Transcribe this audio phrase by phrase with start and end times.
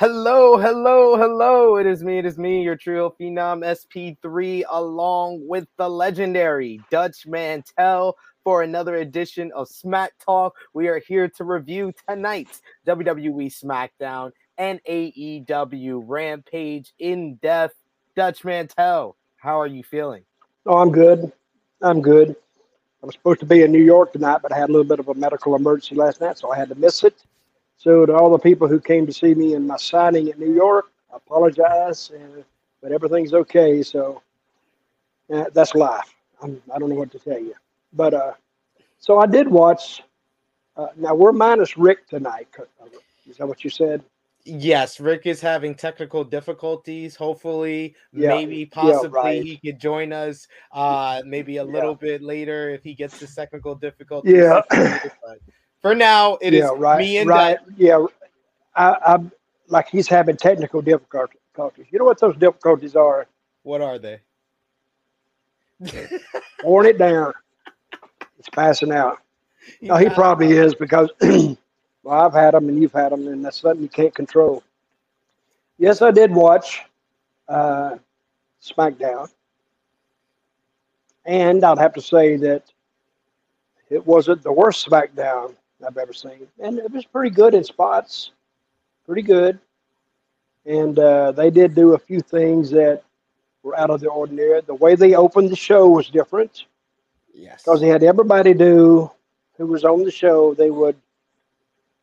[0.00, 1.76] Hello, hello, hello.
[1.76, 7.28] It is me, it is me, your trio phenom SP3, along with the legendary Dutch
[7.28, 10.56] Mantell for another edition of Smack Talk.
[10.72, 17.76] We are here to review tonight's WWE SmackDown and AEW Rampage in depth.
[18.16, 20.24] Dutch Mantell, how are you feeling?
[20.66, 21.30] Oh, I'm good.
[21.82, 22.34] I'm good.
[23.00, 24.98] I was supposed to be in New York tonight, but I had a little bit
[24.98, 27.14] of a medical emergency last night, so I had to miss it.
[27.84, 30.54] So to all the people who came to see me in my signing in New
[30.54, 32.42] York, I apologize, and,
[32.80, 33.82] but everything's okay.
[33.82, 34.22] So
[35.30, 36.14] uh, that's life.
[36.42, 37.52] I'm, I do not know what to tell you.
[37.92, 38.32] But uh,
[38.98, 40.02] so I did watch.
[40.78, 42.48] Uh, now we're minus Rick tonight.
[43.28, 44.02] Is that what you said?
[44.46, 47.14] Yes, Rick is having technical difficulties.
[47.14, 49.42] Hopefully, yeah, maybe, possibly, yeah, right.
[49.42, 50.48] he could join us.
[50.72, 54.32] Uh, maybe a little bit later if he gets the technical difficulties.
[54.32, 54.62] Yeah.
[55.84, 57.58] For now, it yeah, is right, me and right.
[57.66, 57.78] That.
[57.78, 58.06] Yeah,
[58.74, 59.30] I, I'm
[59.68, 61.86] like he's having technical difficulties.
[61.90, 63.26] You know what those difficulties are?
[63.64, 64.20] What are they?
[66.62, 67.34] Pouring it down.
[68.38, 69.18] It's passing out.
[69.82, 71.58] no, he probably is because well,
[72.08, 74.62] I've had them and you've had them, and that's something you can't control.
[75.76, 76.80] Yes, I did watch
[77.46, 77.96] uh,
[78.62, 79.28] SmackDown,
[81.26, 82.62] and I'd have to say that
[83.90, 88.30] it wasn't the worst SmackDown I've ever seen, and it was pretty good in spots,
[89.06, 89.58] pretty good.
[90.66, 93.02] And uh, they did do a few things that
[93.62, 94.60] were out of the ordinary.
[94.62, 96.64] The way they opened the show was different.
[97.34, 99.10] Yes, because they had everybody do
[99.56, 100.54] who was on the show.
[100.54, 100.96] They would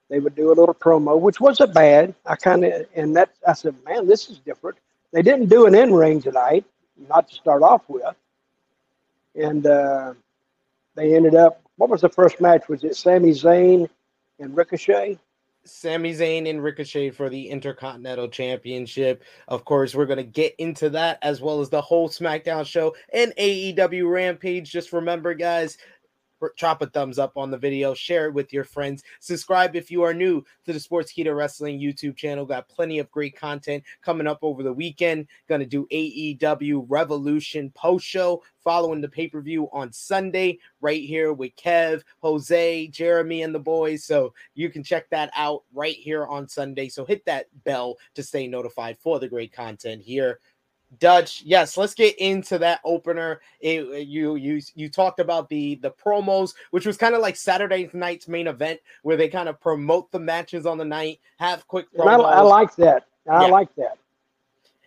[0.09, 2.13] they would do a little promo, which wasn't bad.
[2.25, 4.77] I kind of and that I said, man, this is different.
[5.11, 6.65] They didn't do an in ring tonight,
[7.09, 8.03] not to start off with,
[9.35, 10.13] and uh,
[10.95, 12.69] they ended up what was the first match?
[12.69, 13.89] Was it Sami Zayn
[14.37, 15.17] and Ricochet?
[15.63, 19.23] Sami Zayn and Ricochet for the Intercontinental Championship.
[19.47, 22.95] Of course, we're going to get into that as well as the whole SmackDown show
[23.11, 24.71] and AEW Rampage.
[24.71, 25.79] Just remember, guys,
[26.57, 30.03] drop a thumbs up on the video, share it with your friends, subscribe if you
[30.03, 32.45] are new to the Sportskeeda Wrestling YouTube channel.
[32.45, 35.27] Got plenty of great content coming up over the weekend.
[35.47, 41.33] Gonna do AEW Revolution post show following the pay per view on Sunday, right here
[41.33, 44.03] with Kev, Jose, Jeremy, and the boys.
[44.03, 46.89] So you can check that out right here on Sunday.
[46.89, 50.39] So hit that bell to stay notified for the great content here
[50.99, 53.39] Dutch, yes, let's get into that opener.
[53.61, 57.89] It, you you you talked about the the promos, which was kind of like Saturday
[57.93, 61.87] night's main event, where they kind of promote the matches on the night, have quick
[61.93, 62.25] promos.
[62.25, 63.05] I, I like that.
[63.29, 63.51] I yeah.
[63.51, 63.97] like that.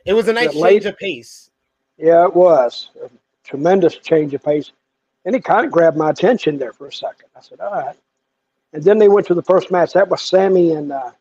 [0.04, 1.50] It was a nice change late, of pace.
[1.96, 3.08] Yeah, it was a
[3.42, 4.72] tremendous change of pace,
[5.24, 7.28] and it kind of grabbed my attention there for a second.
[7.34, 7.96] I said, "All right,"
[8.74, 9.94] and then they went to the first match.
[9.94, 11.12] That was Sami and uh,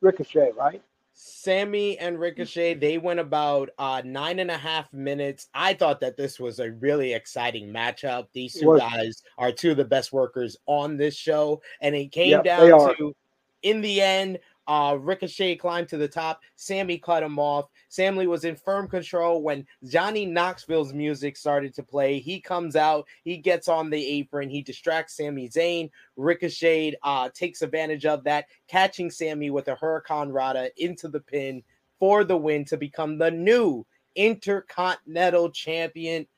[0.00, 0.82] Ricochet, right?
[1.22, 5.48] Sami and Ricochet, they went about uh, nine and a half minutes.
[5.52, 8.28] I thought that this was a really exciting matchup.
[8.32, 12.30] These two guys are two of the best workers on this show, and it came
[12.30, 13.14] yep, down to,
[13.62, 14.38] in the end,
[14.70, 16.42] uh, Ricochet climbed to the top.
[16.54, 17.68] Sami cut him off.
[17.88, 22.20] Sami was in firm control when Johnny Knoxville's music started to play.
[22.20, 25.90] He comes out, he gets on the apron, he distracts Sami Zayn.
[26.14, 31.64] Ricochet uh, takes advantage of that, catching Sami with a Hurricanrana into the pin
[31.98, 33.84] for the win to become the new
[34.14, 36.28] Intercontinental Champion.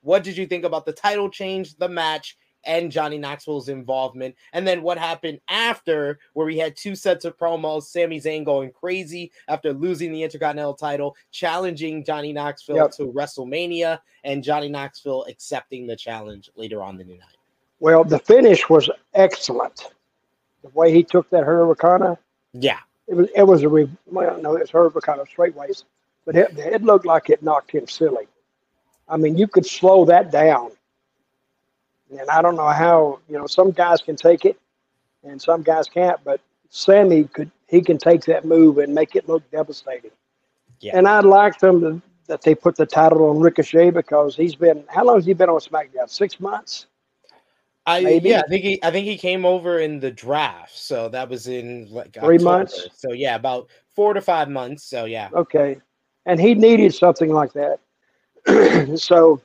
[0.00, 4.34] What did you think about the title change, the match, and Johnny Knoxville's involvement.
[4.52, 8.70] And then what happened after, where we had two sets of promos Sami Zayn going
[8.70, 12.90] crazy after losing the Intercontinental title, challenging Johnny Knoxville yep.
[12.92, 17.20] to WrestleMania, and Johnny Knoxville accepting the challenge later on the night.
[17.80, 19.92] Well, the finish was excellent.
[20.62, 22.16] The way he took that Hurricane.
[22.52, 22.78] Yeah.
[23.06, 23.68] It was, it was a,
[24.06, 25.84] well, no, it's Hurricane straight ways,
[26.24, 28.26] but it, it looked like it knocked him silly.
[29.06, 30.70] I mean, you could slow that down.
[32.18, 34.58] And I don't know how, you know, some guys can take it
[35.22, 39.28] and some guys can't, but Sami could, he can take that move and make it
[39.28, 40.10] look devastating.
[40.80, 40.96] Yeah.
[40.96, 44.84] And I'd like them to, that they put the title on Ricochet because he's been,
[44.88, 46.08] how long has he been on SmackDown?
[46.08, 46.86] Six months?
[47.86, 48.30] I Maybe?
[48.30, 51.48] yeah, I think he I think he came over in the draft, so that was
[51.48, 52.42] in like three October.
[52.42, 52.88] months.
[52.94, 54.84] So yeah, about four to five months.
[54.84, 55.28] So yeah.
[55.34, 55.76] Okay,
[56.24, 57.80] and he needed something like that.
[58.98, 59.40] so,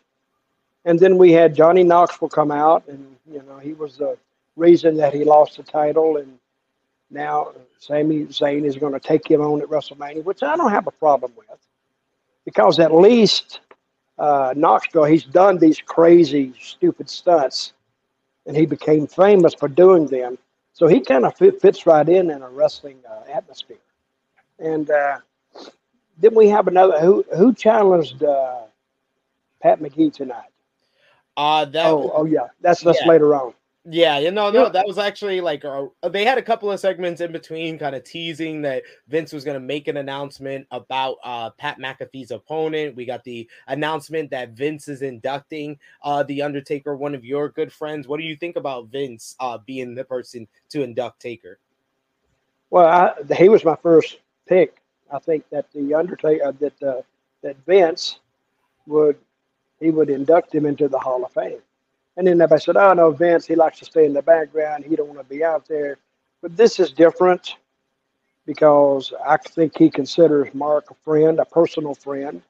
[0.90, 4.18] and then we had Johnny Knoxville come out, and you know he was the
[4.56, 6.40] reason that he lost the title, and
[7.12, 10.88] now Sami Zayn is going to take him on at WrestleMania, which I don't have
[10.88, 11.60] a problem with,
[12.44, 13.60] because at least
[14.18, 17.74] uh, Knoxville he's done these crazy, stupid stunts
[18.48, 20.38] and he became famous for doing them.
[20.74, 23.78] So he kind of fit, fits right in in a wrestling uh, atmosphere.
[24.58, 25.20] And uh,
[26.18, 28.62] then we have another who who challenged uh,
[29.62, 30.49] Pat McGee tonight.
[31.40, 33.08] Uh, that, oh, oh yeah, that's that's yeah.
[33.08, 33.54] later on.
[33.86, 37.22] Yeah, you know, no, that was actually like uh, they had a couple of segments
[37.22, 41.50] in between, kind of teasing that Vince was going to make an announcement about uh,
[41.52, 42.98] Pat McAfee's opponent.
[42.98, 47.72] We got the announcement that Vince is inducting uh, the Undertaker, one of your good
[47.72, 48.06] friends.
[48.06, 51.58] What do you think about Vince uh, being the person to induct Taker?
[52.70, 54.76] Well, I, he was my first pick.
[55.10, 57.02] I think that the Undertaker, uh, that uh,
[57.44, 58.20] that Vince
[58.88, 59.18] would
[59.80, 61.62] he would induct him into the Hall of Fame.
[62.18, 64.86] And then everybody said, "Oh no, Vince, he likes to stay in the background.
[64.86, 65.98] He don't want to be out there."
[66.42, 67.56] But this is different
[68.46, 72.42] because I think he considers Mark a friend, a personal friend,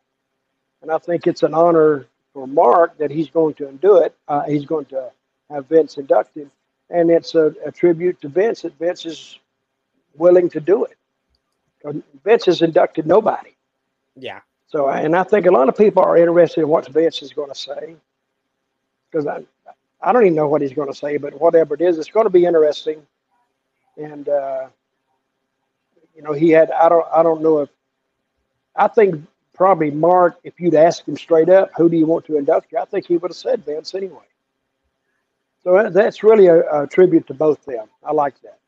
[0.81, 4.15] and I think it's an honor for Mark that he's going to do it.
[4.27, 5.11] Uh, he's going to
[5.49, 6.49] have Vince inducted,
[6.89, 9.39] and it's a, a tribute to Vince that Vince is
[10.15, 12.03] willing to do it.
[12.23, 13.55] Vince has inducted nobody.
[14.15, 14.39] Yeah.
[14.69, 17.49] So, and I think a lot of people are interested in what Vince is going
[17.49, 17.95] to say
[19.09, 19.43] because I,
[20.01, 22.27] I don't even know what he's going to say, but whatever it is, it's going
[22.27, 23.01] to be interesting.
[23.97, 24.67] And uh,
[26.15, 27.69] you know, he had I don't I don't know if
[28.75, 29.25] I think
[29.55, 32.77] probably Mark, if you'd asked him straight up, who do you want to induct you,
[32.77, 34.23] I think he would have said Vince anyway.
[35.63, 37.87] So that's really a, a tribute to both of them.
[38.03, 38.59] I like that.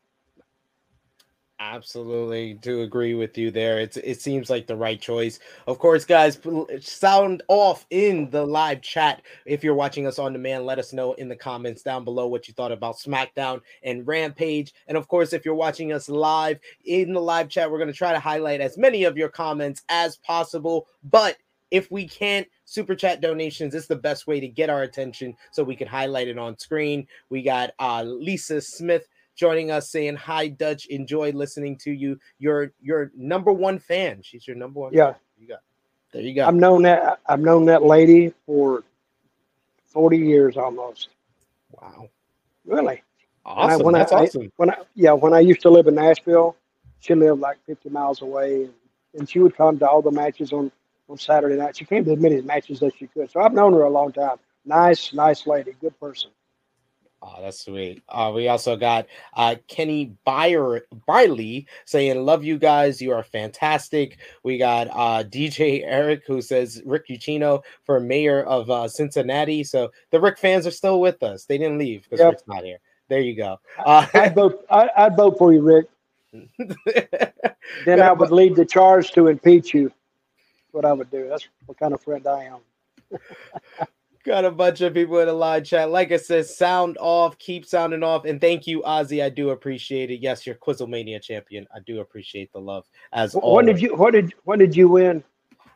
[1.63, 3.79] Absolutely, do agree with you there.
[3.79, 5.37] It's it seems like the right choice.
[5.67, 6.39] Of course, guys,
[6.79, 9.21] sound off in the live chat.
[9.45, 12.47] If you're watching us on demand, let us know in the comments down below what
[12.47, 14.73] you thought about SmackDown and Rampage.
[14.87, 17.93] And of course, if you're watching us live in the live chat, we're going to
[17.93, 20.87] try to highlight as many of your comments as possible.
[21.03, 21.37] But
[21.69, 25.63] if we can't super chat donations it's the best way to get our attention so
[25.63, 30.47] we can highlight it on screen we got uh lisa smith joining us saying hi
[30.47, 32.19] Dutch enjoy listening to you.
[32.39, 34.21] You're your number one fan.
[34.21, 35.11] She's your number one yeah.
[35.11, 35.15] fan.
[35.39, 35.59] you got
[36.13, 36.45] there you go.
[36.45, 38.83] I've known that I've known that lady for
[39.85, 41.09] 40 years almost.
[41.71, 42.09] Wow.
[42.65, 43.01] Really?
[43.45, 43.67] Awesome.
[43.67, 44.51] when I, when That's I, awesome.
[44.57, 46.55] when I yeah when I used to live in Nashville
[46.99, 48.73] she lived like 50 miles away and,
[49.15, 50.71] and she would come to all the matches on
[51.09, 51.75] on Saturday night.
[51.75, 53.29] She came to as many matches as she could.
[53.31, 54.37] So I've known her a long time.
[54.65, 55.73] Nice nice lady.
[55.81, 56.29] Good person
[57.23, 58.01] Oh, that's sweet.
[58.09, 62.99] Uh, we also got uh, Kenny Byer Biley saying, "Love you guys.
[62.99, 68.71] You are fantastic." We got uh, DJ Eric who says Rick Ucchino for mayor of
[68.71, 69.63] uh, Cincinnati.
[69.63, 71.45] So the Rick fans are still with us.
[71.45, 72.31] They didn't leave because yep.
[72.31, 72.79] Rick's not here.
[73.07, 73.59] There you go.
[73.85, 74.65] Uh, I'd vote.
[74.71, 75.85] I, would vote for you, Rick.
[77.85, 79.89] then I would lead the charge to impeach you.
[79.89, 81.27] That's what I would do.
[81.29, 82.59] That's what kind of friend I am.
[84.23, 85.89] Got a bunch of people in the live chat.
[85.89, 88.25] Like I said, sound off, keep sounding off.
[88.25, 89.23] And thank you, Ozzy.
[89.23, 90.21] I do appreciate it.
[90.21, 91.67] Yes, you're Quizzlemania champion.
[91.73, 93.51] I do appreciate the love as well.
[93.51, 95.23] What did you what did what did you win?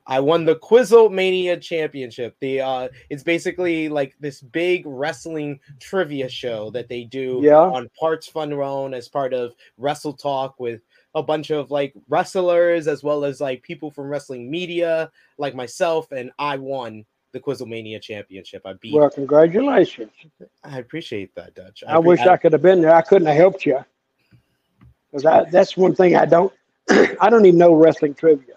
[0.07, 2.35] I won the Quizzlemania championship.
[2.39, 7.57] The uh it's basically like this big wrestling trivia show that they do yeah.
[7.57, 10.81] on Parts Fun Run as part of Wrestle Talk with
[11.15, 15.09] a bunch of like wrestlers as well as like people from wrestling media
[15.39, 18.61] like myself and I won the Quizzlemania Championship.
[18.65, 18.93] I beat.
[18.93, 20.09] Well, congratulations.
[20.63, 21.83] I appreciate that, Dutch.
[21.85, 22.95] I, I wish I, I, could have been there.
[22.95, 23.83] I couldn't have helped you
[25.11, 26.53] because that's one thing I don't.
[26.89, 28.55] I don't even know wrestling trivia.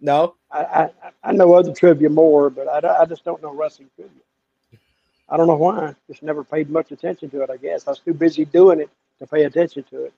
[0.00, 0.90] No, I, I,
[1.24, 4.12] I know other trivia more, but I, I just don't know wrestling trivia.
[5.28, 5.96] I don't know why.
[6.06, 7.50] Just never paid much attention to it.
[7.50, 10.14] I guess I was too busy doing it to pay attention to it.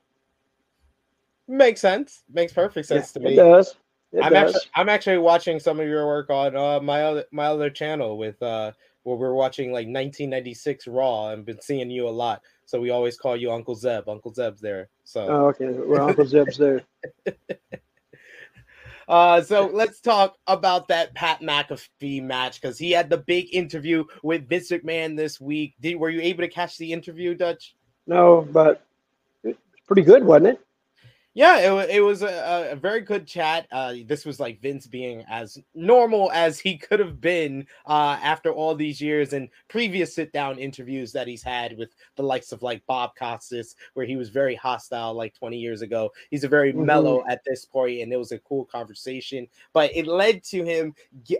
[1.49, 2.25] Makes sense.
[2.31, 3.33] Makes perfect sense yeah, to me.
[3.33, 3.75] It does.
[4.17, 4.55] It I'm does.
[4.55, 8.17] actually I'm actually watching some of your work on uh, my other my other channel
[8.17, 12.41] with uh where we're watching like 1996 Raw and been seeing you a lot.
[12.65, 14.09] So we always call you Uncle Zeb.
[14.09, 14.89] Uncle Zeb's there.
[15.05, 16.83] So oh, okay, well Uncle Zeb's there.
[19.09, 24.03] Uh, so let's talk about that Pat McAfee match because he had the big interview
[24.25, 25.77] with Vince McMahon this week.
[25.81, 27.77] Did were you able to catch the interview, Dutch?
[28.09, 28.85] No, but
[29.45, 30.66] it's pretty good, wasn't it?
[31.37, 33.66] Yeah, it, it was a, a, very good chat.
[33.71, 38.50] Uh, this was like Vince being as normal as he could have been uh, after
[38.50, 42.62] all these years and previous sit down interviews that he's had with the likes of
[42.62, 46.11] like Bob Costas, where he was very hostile like 20 years ago.
[46.31, 46.87] He's a very mm-hmm.
[46.87, 49.47] mellow at this point, and it was a cool conversation.
[49.75, 50.95] But it led to him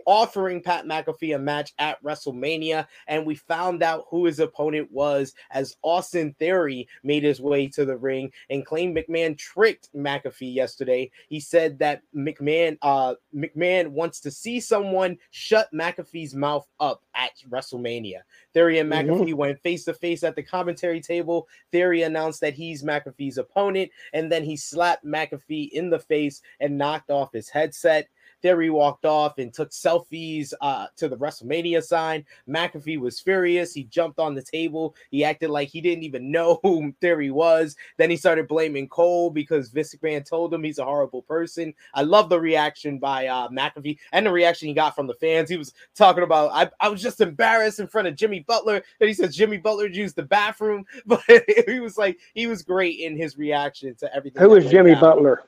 [0.05, 5.33] offering Pat McAfee a match at WrestleMania, and we found out who his opponent was
[5.49, 11.11] as Austin Theory made his way to the ring and claimed McMahon tricked McAfee yesterday.
[11.29, 17.31] He said that McMahon uh McMahon wants to see someone shut McAfee's mouth up at
[17.49, 18.21] WrestleMania.
[18.53, 19.09] Theory and mm-hmm.
[19.09, 19.37] McAfee mm-hmm.
[19.37, 21.47] went face to face at the commentary table.
[21.71, 26.77] Theory announced that he's McAfee's opponent, and then he slapped McAfee in the face and
[26.77, 28.07] knocked off his headset.
[28.41, 32.25] Theory walked off and took selfies uh, to the WrestleMania sign.
[32.47, 33.73] McAfee was furious.
[33.73, 34.95] He jumped on the table.
[35.11, 37.75] He acted like he didn't even know who Theory was.
[37.97, 41.73] Then he started blaming Cole because Vince McMahon told him he's a horrible person.
[41.93, 45.49] I love the reaction by uh, McAfee and the reaction he got from the fans.
[45.49, 48.81] He was talking about, I, I was just embarrassed in front of Jimmy Butler.
[48.99, 50.85] And he said Jimmy Butler used the bathroom.
[51.05, 51.21] But
[51.67, 54.41] he was like, he was great in his reaction to everything.
[54.41, 55.01] Who was Jimmy down.
[55.01, 55.43] Butler?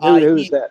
[0.00, 0.70] Who, uh, who's he, that?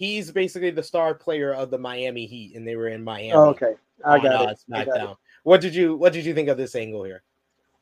[0.00, 3.32] He's basically the star player of the Miami Heat, and they were in Miami.
[3.32, 4.48] Oh, okay, I got, it.
[4.48, 4.80] Uh, SmackDown.
[4.80, 5.16] I got it.
[5.44, 7.22] What did you What did you think of this angle here?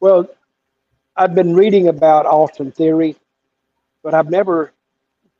[0.00, 0.28] Well,
[1.16, 3.16] I've been reading about Austin Theory,
[4.02, 4.72] but I've never,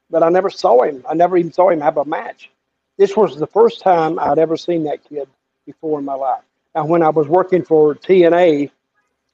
[0.08, 1.04] but I never saw him.
[1.08, 2.50] I never even saw him have a match.
[2.96, 5.28] This was the first time I'd ever seen that kid
[5.66, 6.42] before in my life.
[6.74, 8.70] And when I was working for TNA,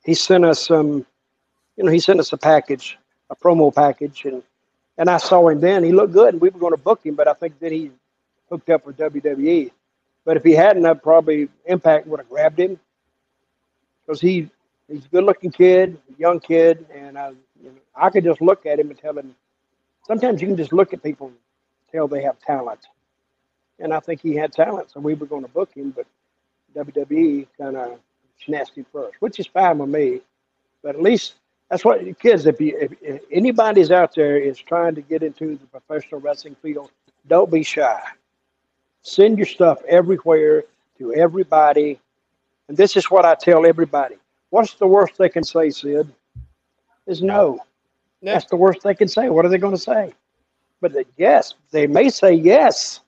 [0.05, 1.07] he sent us some,
[1.77, 2.99] you know, he sent us a package,
[3.31, 4.43] a promo package, and
[4.99, 5.85] and I saw him then.
[5.85, 7.91] He looked good, and we were going to book him, but I think then he
[8.51, 9.71] hooked up with WWE.
[10.25, 12.79] But if he hadn't, I'd probably Impact would have grabbed him
[14.07, 14.49] because he
[14.89, 17.31] he's a good-looking kid, young kid, and I
[17.63, 19.35] you know, I could just look at him and tell him.
[20.07, 21.37] Sometimes you can just look at people and
[21.91, 22.81] tell they have talent,
[23.79, 26.07] and I think he had talent, so we were going to book him, but
[26.75, 27.99] WWE kind of
[28.45, 30.21] snatched him first, which is fine with me.
[30.83, 31.35] But at least
[31.71, 32.47] that's what kids.
[32.47, 36.57] If you if, if anybody's out there is trying to get into the professional wrestling
[36.63, 36.91] field,
[37.27, 38.01] don't be shy.
[39.03, 40.65] Send your stuff everywhere
[40.99, 42.01] to everybody,
[42.69, 44.17] and this is what I tell everybody.
[44.51, 46.13] What's the worst they can say, Sid?
[47.07, 47.61] Is no.
[48.23, 49.29] That's the worst they can say.
[49.29, 50.15] What are they going to say?
[50.81, 53.01] But the, yes, they may say yes,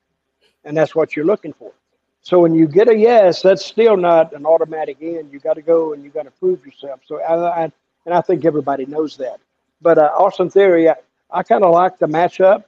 [0.64, 1.72] and that's what you're looking for.
[2.20, 5.32] So when you get a yes, that's still not an automatic end.
[5.32, 7.00] You got to go and you got to prove yourself.
[7.06, 7.72] So I, I
[8.06, 9.40] and I think everybody knows that.
[9.82, 10.94] But uh, Austin Theory, I,
[11.30, 12.64] I kind of like the matchup,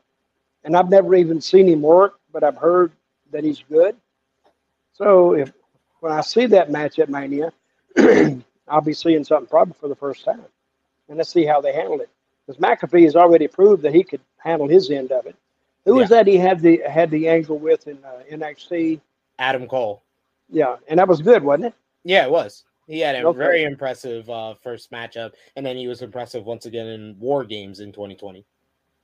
[0.64, 2.92] and I've never even seen him work, but I've heard
[3.30, 3.97] that he's good.
[4.92, 5.52] So if
[6.00, 7.52] when I see that match at Mania,
[8.68, 10.45] I'll be seeing something probably for the first time,
[11.09, 12.11] and let's see how they handle it.
[12.47, 15.37] Because McAfee has already proved that he could handle his end of it.
[15.85, 16.00] Who yeah.
[16.00, 19.00] was that he had the had the angle with in uh, NXT?
[19.38, 20.02] Adam Cole.
[20.50, 21.75] Yeah, and that was good, wasn't it?
[22.04, 22.64] Yeah, it was.
[22.88, 23.38] He had a okay.
[23.38, 27.80] very impressive uh, first matchup, and then he was impressive once again in War Games
[27.80, 28.47] in 2020.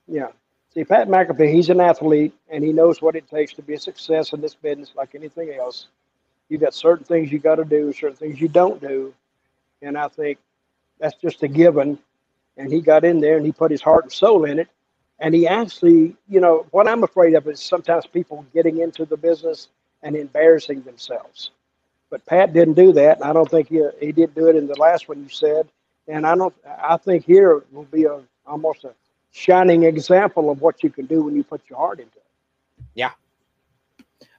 [0.07, 0.29] Yeah.
[0.73, 3.79] See, Pat McAfee, he's an athlete, and he knows what it takes to be a
[3.79, 5.87] success in this business, like anything else.
[6.49, 9.13] You got certain things you got to do, certain things you don't do,
[9.83, 10.39] and I think
[10.99, 11.99] that's just a given.
[12.57, 14.67] And he got in there and he put his heart and soul in it,
[15.19, 19.17] and he actually, you know, what I'm afraid of is sometimes people getting into the
[19.17, 19.69] business
[20.01, 21.51] and embarrassing themselves.
[22.15, 23.21] But Pat didn't do that.
[23.21, 25.67] I don't think he, he did do it in the last one you said.
[26.07, 26.55] And I don't.
[26.65, 28.93] I think here will be a almost a
[29.31, 32.23] shining example of what you can do when you put your heart into it.
[32.93, 33.11] Yeah.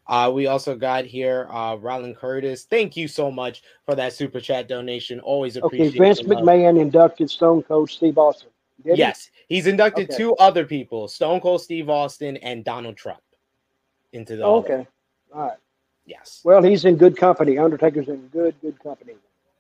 [0.07, 2.65] Uh, we also got here uh, Ryland Curtis.
[2.65, 5.21] Thank you so much for that super chat donation.
[5.21, 5.89] Always appreciate.
[5.89, 8.49] Okay, Vince McMahon inducted Stone Cold Steve Austin.
[8.87, 9.57] Did yes, he?
[9.57, 10.17] he's inducted okay.
[10.17, 13.21] two other people: Stone Cold Steve Austin and Donald Trump
[14.15, 14.47] into the.
[14.47, 14.87] okay,
[15.35, 15.59] all right.
[16.07, 16.41] Yes.
[16.45, 17.59] Well, he's in good company.
[17.59, 19.15] Undertaker's in good, good company.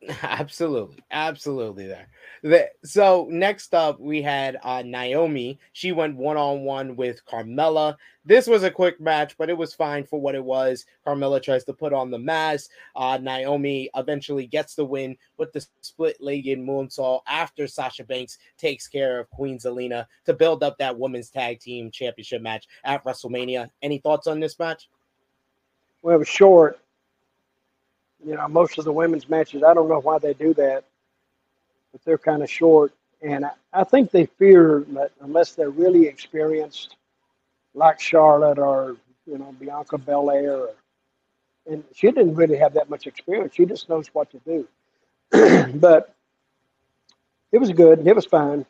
[0.23, 1.87] Absolutely, absolutely.
[1.87, 2.07] There.
[2.43, 5.59] The, so next up, we had uh, Naomi.
[5.73, 7.97] She went one on one with Carmella.
[8.25, 10.85] This was a quick match, but it was fine for what it was.
[11.05, 12.71] Carmella tries to put on the mask.
[12.95, 18.87] Uh, Naomi eventually gets the win with the split legged moonsault after Sasha Banks takes
[18.87, 23.71] care of Queen Zelina to build up that women's tag team championship match at WrestleMania.
[23.83, 24.89] Any thoughts on this match?
[26.03, 26.79] Well, it was short.
[28.25, 30.85] You know, most of the women's matches, I don't know why they do that,
[31.93, 32.93] but they're kind of short.
[33.23, 36.97] And I, I think they fear that unless they're really experienced,
[37.75, 40.69] like Charlotte or you know, Bianca Belair.
[41.67, 43.55] And she didn't really have that much experience.
[43.55, 44.69] She just knows what to do.
[45.79, 46.15] but
[47.53, 48.07] it was good.
[48.07, 48.65] It was fine.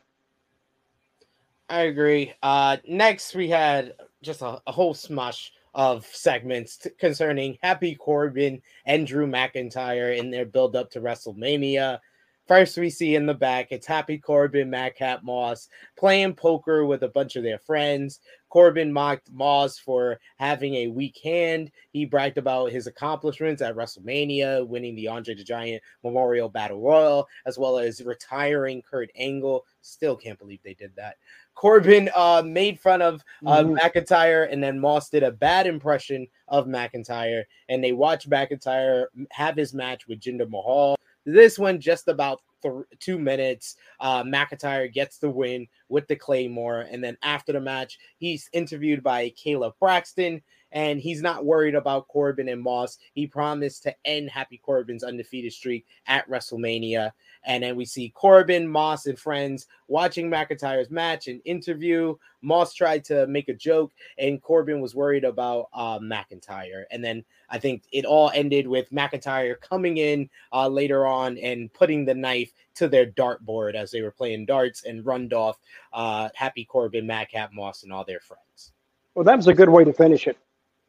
[1.69, 2.33] I agree.
[2.41, 3.93] Uh, next, we had
[4.23, 10.31] just a, a whole smush of segments t- concerning Happy Corbin and Drew McIntyre in
[10.31, 11.99] their build up to WrestleMania.
[12.47, 15.67] First, we see in the back, it's Happy Corbin, Matt, Madcap Moss
[15.97, 18.21] playing poker with a bunch of their friends.
[18.49, 21.69] Corbin mocked Moss for having a weak hand.
[21.91, 27.27] He bragged about his accomplishments at WrestleMania, winning the Andre the Giant Memorial Battle Royal,
[27.45, 29.65] as well as retiring Kurt Angle.
[29.81, 31.17] Still can't believe they did that.
[31.57, 33.77] Corbin uh, made fun of uh, mm-hmm.
[33.77, 39.55] McIntyre, and then Moss did a bad impression of McIntyre, and they watched McIntyre have
[39.55, 40.95] his match with Jinder Mahal.
[41.25, 43.75] This one just about th- two minutes.
[43.99, 49.01] Uh, McIntyre gets the win with the Claymore, and then after the match, he's interviewed
[49.01, 52.97] by Kayla Braxton, and he's not worried about Corbin and Moss.
[53.13, 57.11] He promised to end Happy Corbin's undefeated streak at WrestleMania.
[57.45, 62.15] And then we see Corbin, Moss, and friends watching McIntyre's match and interview.
[62.41, 66.83] Moss tried to make a joke, and Corbin was worried about uh, McIntyre.
[66.91, 71.71] And then I think it all ended with McIntyre coming in uh, later on and
[71.73, 75.57] putting the knife to their dartboard as they were playing darts and runned off
[75.93, 78.73] uh, Happy Corbin, Madcap Moss, and all their friends.
[79.15, 80.37] Well, that was a good way to finish it.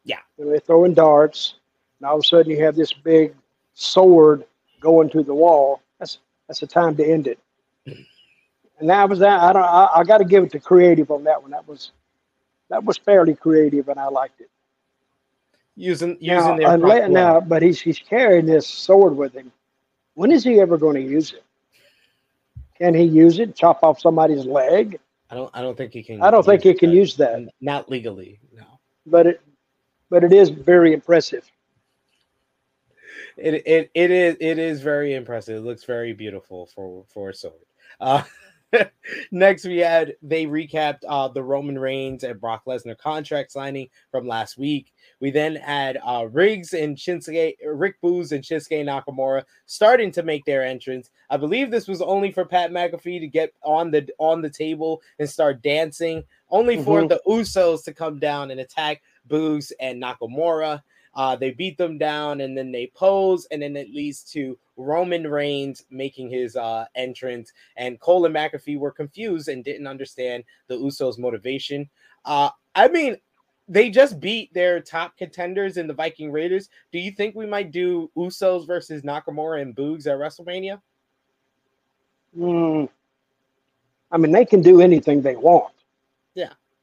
[0.08, 0.20] Yeah.
[0.38, 1.54] they're throwing darts,
[2.00, 3.34] and all of a sudden you have this big
[3.74, 4.44] sword
[4.80, 5.82] going to the wall.
[6.00, 7.38] That's that's the time to end it.
[8.80, 9.40] And that was that.
[9.40, 9.62] I don't.
[9.62, 11.50] I, I got to give it to creative on that one.
[11.50, 11.92] That was
[12.70, 14.50] that was fairly creative, and I liked it.
[15.76, 19.52] Using using now, their now, but he's he's carrying this sword with him.
[20.14, 21.44] When is he ever going to use it?
[22.76, 23.54] Can he use it?
[23.54, 24.98] Chop off somebody's leg?
[25.30, 25.50] I don't.
[25.52, 26.22] I don't think he can.
[26.22, 27.48] I don't think he can use that.
[27.60, 28.64] Not legally, no.
[29.06, 29.40] But it,
[30.10, 31.50] but it is very impressive.
[33.36, 35.58] It it it is it is very impressive.
[35.58, 37.54] It looks very beautiful for for a sword.
[38.00, 38.22] Uh,
[39.30, 44.26] next, we had they recapped uh, the Roman Reigns and Brock Lesnar contract signing from
[44.26, 44.92] last week.
[45.20, 50.44] We then had uh, Riggs and Shinsuke, Rick Boogs and Shinsuke Nakamura starting to make
[50.44, 51.10] their entrance.
[51.30, 55.00] I believe this was only for Pat McAfee to get on the on the table
[55.18, 56.84] and start dancing, only mm-hmm.
[56.84, 60.82] for the Usos to come down and attack Boogs and Nakamura.
[61.14, 65.26] Uh, they beat them down and then they pose, and then it leads to Roman
[65.26, 67.52] Reigns making his uh, entrance.
[67.76, 71.88] And Cole and McAfee were confused and didn't understand the Usos' motivation.
[72.24, 73.16] Uh, I mean,
[73.68, 76.68] they just beat their top contenders in the Viking Raiders.
[76.92, 80.80] Do you think we might do Usos versus Nakamura and Boogs at WrestleMania?
[82.38, 82.88] Mm,
[84.10, 85.72] I mean, they can do anything they want.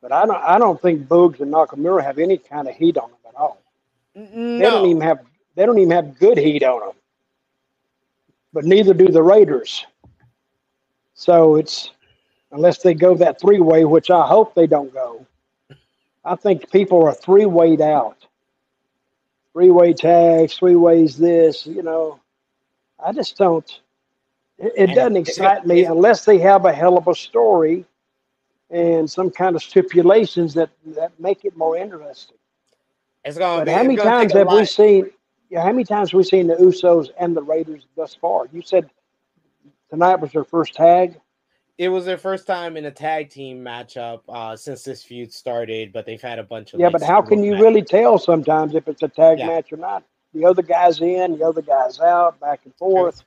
[0.08, 0.44] But I don't.
[0.44, 3.60] I don't think Boogs and Nakamura have any kind of heat on them at all.
[4.14, 4.60] No.
[4.60, 5.26] They don't even have.
[5.56, 6.96] They don't even have good heat on them.
[8.54, 9.84] But neither do the Raiders.
[11.16, 11.90] So it's
[12.52, 15.26] unless they go that three way, which I hope they don't go.
[16.24, 18.28] I think people are three wayed out.
[19.54, 22.20] Three way tags, three ways this, you know.
[23.04, 23.68] I just don't.
[24.60, 27.86] It, it doesn't excite me unless they have a hell of a story
[28.70, 32.38] and some kind of stipulations that, that make it more interesting.
[33.24, 35.10] It's going how many times have we seen?
[35.50, 38.48] Yeah, how many times have we seen the Usos and the Raiders thus far?
[38.52, 38.90] You said
[39.90, 41.20] tonight was their first tag
[41.78, 45.92] it was their first time in a tag team matchup uh, since this feud started,
[45.92, 46.90] but they've had a bunch of yeah.
[46.90, 47.66] But how can you matches.
[47.66, 49.48] really tell sometimes if it's a tag yeah.
[49.48, 50.04] match or not?
[50.34, 53.24] The other guy's in, the other guy's out, back and forth.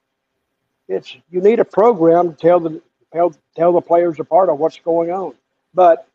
[0.88, 2.81] It's you need a program to tell the
[3.12, 5.35] tell, tell the players apart of what's going on.
[5.75, 6.09] But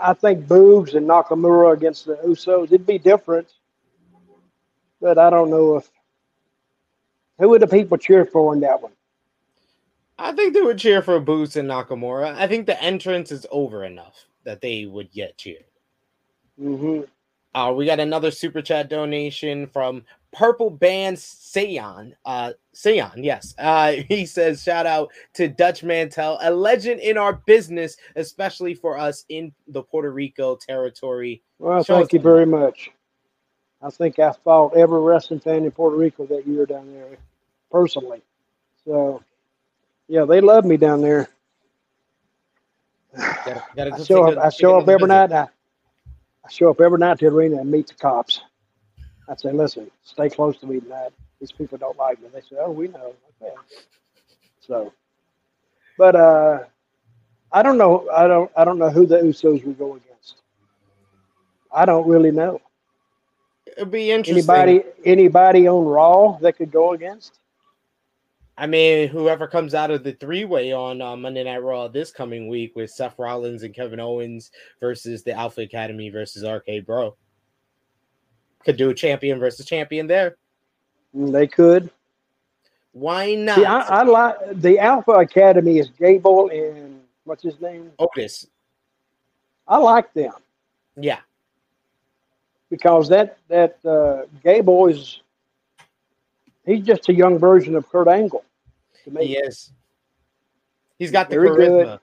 [0.00, 3.48] I think Boogs and Nakamura against the Usos, it'd be different.
[5.00, 5.90] But I don't know if
[7.38, 8.92] who would the people cheer for in that one?
[10.18, 12.34] I think they would cheer for Boogs and Nakamura.
[12.36, 15.64] I think the entrance is over enough that they would get cheered.
[16.60, 17.02] Mm-hmm.
[17.54, 22.12] Uh, we got another super chat donation from Purple Band Sayon.
[22.24, 23.54] Uh, Sayon, yes.
[23.58, 28.98] Uh, he says, shout out to Dutch Mantell, a legend in our business, especially for
[28.98, 31.42] us in the Puerto Rico territory.
[31.58, 32.90] Well, Show thank you very much.
[33.82, 37.16] I think I fought every wrestling fan in Puerto Rico that year down there
[37.70, 38.22] personally.
[38.84, 39.22] So
[40.08, 41.28] yeah, they love me down there.
[43.16, 44.38] Gotta, gotta I show up.
[44.38, 45.32] I show up every night.
[45.32, 45.42] I,
[46.44, 48.40] I show up every night to the arena and meet the cops.
[49.28, 51.12] I say, listen, stay close to me tonight.
[51.40, 52.28] These people don't like me.
[52.32, 53.14] They say, oh, we know.
[53.42, 53.54] Okay.
[54.60, 54.92] So,
[55.98, 56.60] but uh,
[57.52, 58.08] I don't know.
[58.14, 58.50] I don't.
[58.56, 60.36] I don't know who the Usos will go against.
[61.74, 62.60] I don't really know.
[63.76, 64.54] It'd be interesting.
[64.54, 67.38] Anybody anybody on Raw that could go against?
[68.56, 72.12] I mean, whoever comes out of the three way on uh, Monday Night Raw this
[72.12, 77.16] coming week with Seth Rollins and Kevin Owens versus the Alpha Academy versus RK Bro.
[78.64, 80.36] Could do a champion versus champion there.
[81.14, 81.90] They could.
[82.92, 83.56] Why not?
[83.56, 87.90] See, I, I like the Alpha Academy is Gable and what's his name?
[87.98, 88.46] Otis.
[89.66, 90.32] I like them
[90.96, 91.20] Yeah.
[92.70, 95.20] because that that uh, Gable is
[96.66, 98.44] he's just a young version of Kurt Angle.
[99.04, 99.26] To me.
[99.26, 99.72] He is.
[100.98, 101.86] He's got the Very good.
[101.86, 102.00] charisma.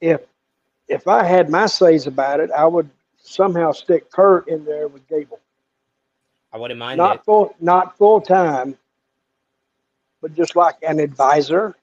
[0.00, 0.20] If
[0.88, 2.88] if I had my says about it, I would
[3.26, 5.40] somehow stick Kurt in there with Gable.
[6.52, 7.24] I wouldn't mind Not it.
[7.24, 8.76] full not full time,
[10.22, 11.76] but just like an advisor.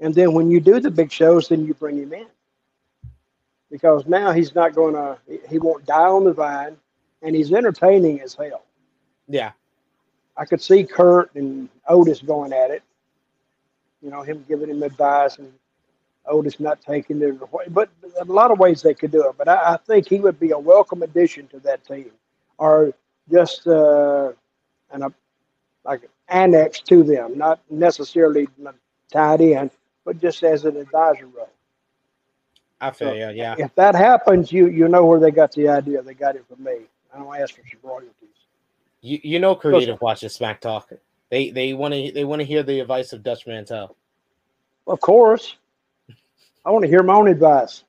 [0.00, 2.26] And then when you do the big shows, then you bring him in.
[3.70, 5.18] Because now he's not going to,
[5.48, 6.76] he won't die on the vine,
[7.22, 8.64] and he's entertaining as hell.
[9.28, 9.52] Yeah.
[10.36, 12.82] I could see Kurt and Otis going at it.
[14.02, 15.52] You know, him giving him advice and
[16.30, 17.64] Otis not taking it away.
[17.68, 17.90] But
[18.20, 19.34] a lot of ways they could do it.
[19.36, 22.10] But I, I think he would be a welcome addition to that team,
[22.58, 22.94] or
[23.30, 24.32] just uh,
[24.92, 25.12] an a,
[25.84, 28.48] like annex to them, not necessarily
[29.12, 29.70] tied in,
[30.04, 31.50] but just as an advisor role.
[32.80, 33.30] I feel you.
[33.30, 33.56] Yeah.
[33.58, 36.02] If that happens, you you know where they got the idea.
[36.02, 36.78] They got it from me.
[37.12, 38.14] I don't ask for some royalties.
[39.02, 40.90] You you know creative watches Smack Talk.
[41.30, 43.96] They they want to they want to hear the advice of Dutch Mantell.
[44.86, 45.56] Of course,
[46.64, 47.84] I want to hear my own advice.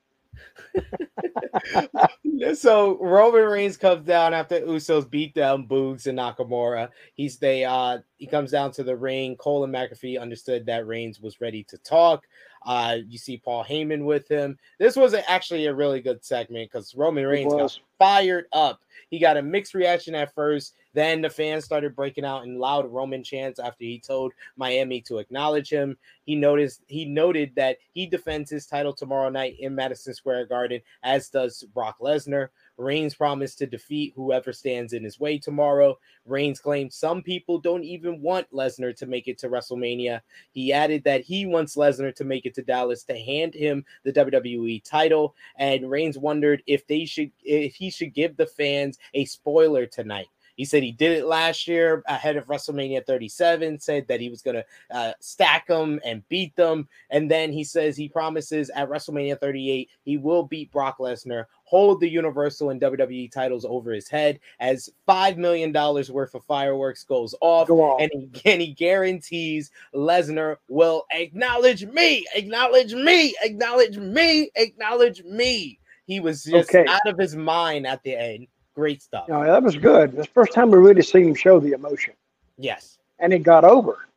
[2.56, 6.90] so Roman Reigns comes down after Usos beat down Boogs and Nakamura.
[7.14, 9.36] He's they uh he comes down to the ring.
[9.36, 12.26] Cole and McAfee understood that Reigns was ready to talk.
[12.66, 14.58] Uh you see Paul Heyman with him.
[14.80, 18.82] This was actually a really good segment because Roman Reigns got fired up.
[19.10, 20.76] He got a mixed reaction at first.
[20.94, 25.20] Then the fans started breaking out in loud Roman chants after he told Miami to
[25.20, 25.98] acknowledge him.
[26.26, 30.82] He noticed he noted that he defends his title tomorrow night in Madison Square Garden,
[31.04, 32.50] as does Brock Lesnar.
[32.78, 35.98] Reigns promised to defeat whoever stands in his way tomorrow.
[36.26, 40.22] Reigns claimed some people don't even want Lesnar to make it to WrestleMania.
[40.52, 44.14] He added that he wants Lesnar to make it to Dallas to hand him the
[44.14, 45.36] WWE title.
[45.58, 50.28] And Reigns wondered if they should if he should give the fans a spoiler tonight.
[50.62, 54.44] He said he did it last year ahead of WrestleMania 37, said that he was
[54.44, 56.88] going to uh, stack them and beat them.
[57.10, 62.00] And then he says he promises at WrestleMania 38, he will beat Brock Lesnar, hold
[62.00, 67.34] the Universal and WWE titles over his head as $5 million worth of fireworks goes
[67.42, 67.68] off.
[67.68, 67.98] Go.
[67.98, 75.80] And he, and he guarantees Lesnar will acknowledge me, acknowledge me, acknowledge me, acknowledge me.
[76.06, 76.86] He was just Okay.
[76.88, 78.46] out of his mind at the end.
[78.76, 79.28] Great stuff.
[79.28, 80.10] No, that was good.
[80.14, 82.14] It's the first time we really seen him show the emotion,
[82.58, 83.00] Yes.
[83.20, 84.08] and it got over.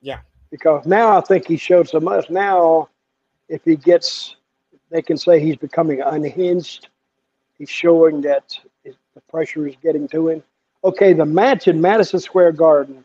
[0.00, 0.20] Yeah.
[0.50, 2.30] Because now I think he showed so much.
[2.30, 2.88] Now,
[3.48, 4.36] if he gets,
[4.90, 6.88] they can say he's becoming unhinged.
[7.58, 10.42] He's showing that the pressure is getting to him.
[10.84, 13.04] Okay, the match in Madison Square Garden.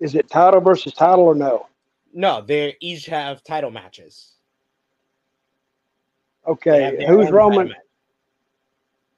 [0.00, 1.68] Is it title versus title or no?
[2.12, 4.32] No, they each have title matches.
[6.46, 7.68] Okay, who's Roman?
[7.68, 7.76] match.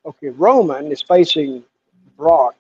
[0.07, 1.65] Okay, Roman is facing
[2.17, 2.57] Brock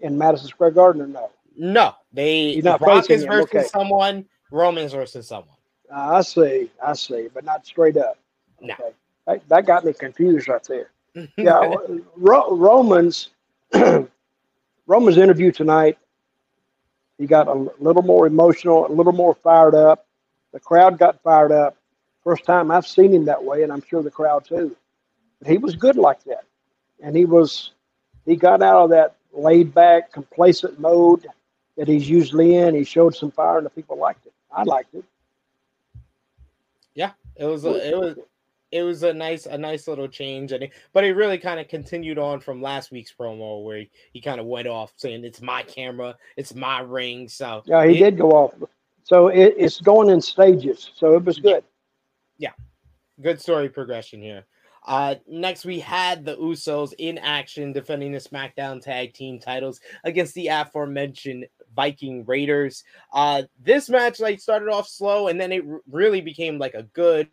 [0.00, 1.30] in Madison Square Garden or no?
[1.56, 3.64] No, they Brock is versus okay.
[3.64, 5.56] someone, Roman's versus someone.
[5.92, 8.18] Uh, I see, I see, but not straight up.
[8.60, 8.74] No.
[8.74, 8.90] Okay,
[9.26, 10.90] that, that got me confused right there.
[11.36, 11.74] Yeah,
[12.16, 13.30] Ro- Romans,
[14.86, 15.98] Romans interview tonight.
[17.18, 20.06] He got a little more emotional, a little more fired up.
[20.52, 21.76] The crowd got fired up.
[22.24, 24.76] First time I've seen him that way, and I'm sure the crowd too.
[25.40, 26.44] But he was good like that,
[27.02, 27.72] and he was
[28.26, 31.26] he got out of that laid back, complacent mode
[31.76, 32.74] that he's usually in.
[32.74, 34.32] He showed some fire, and the people liked it.
[34.52, 35.04] I liked it.
[36.94, 38.16] Yeah, it was a, it was
[38.72, 41.68] it was a nice a nice little change, and it, but it really kind of
[41.68, 45.40] continued on from last week's promo where he, he kind of went off saying it's
[45.40, 47.28] my camera, it's my ring.
[47.28, 48.54] So Yeah, he it- did go off.
[49.04, 50.92] So it, it's going in stages.
[50.94, 51.64] So it was good.
[52.38, 52.52] Yeah,
[53.20, 54.44] good story progression here.
[54.86, 60.34] Uh, next, we had the Usos in action defending the SmackDown Tag Team titles against
[60.34, 62.84] the aforementioned Viking Raiders.
[63.12, 66.84] Uh, this match like started off slow, and then it r- really became like a
[66.84, 67.28] good,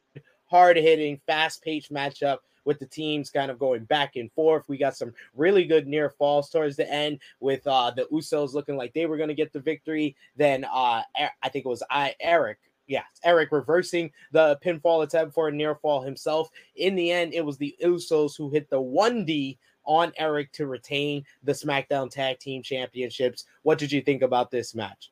[0.46, 4.68] hard hitting, fast paced matchup with the teams kind of going back and forth.
[4.68, 8.76] We got some really good near falls towards the end with uh, the Usos looking
[8.76, 10.18] like they were going to get the victory.
[10.36, 15.50] Then uh, I think it was I Erik yeah, Erik reversing the pinfall attempt for
[15.50, 16.50] a near fall himself.
[16.76, 21.24] In the end, it was the Usos who hit the 1D on Erik to retain
[21.44, 23.46] the SmackDown Tag Team Championships.
[23.64, 25.12] What did you think about this match?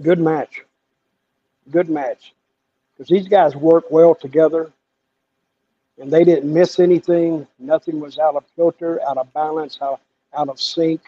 [0.00, 0.62] Good match.
[1.70, 2.34] Good match.
[2.92, 4.72] Because these guys work well together
[5.98, 7.46] and they didn't miss anything.
[7.58, 10.00] Nothing was out of filter, out of balance, out,
[10.34, 11.00] out of sync.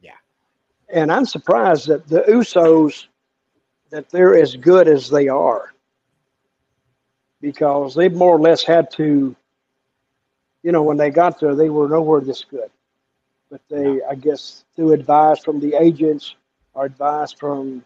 [0.00, 0.12] Yeah.
[0.88, 3.06] And I'm surprised that the Usos
[3.90, 5.72] that they're as good as they are.
[7.40, 9.36] Because they more or less had to
[10.62, 12.70] you know when they got there they were nowhere this good.
[13.50, 16.34] But they i guess through advice from the agents
[16.74, 17.84] or advice from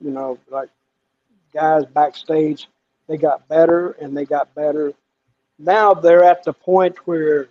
[0.00, 0.68] you know like
[1.54, 2.68] guys backstage
[3.08, 4.92] they got better and they got better.
[5.58, 7.48] Now they're at the point where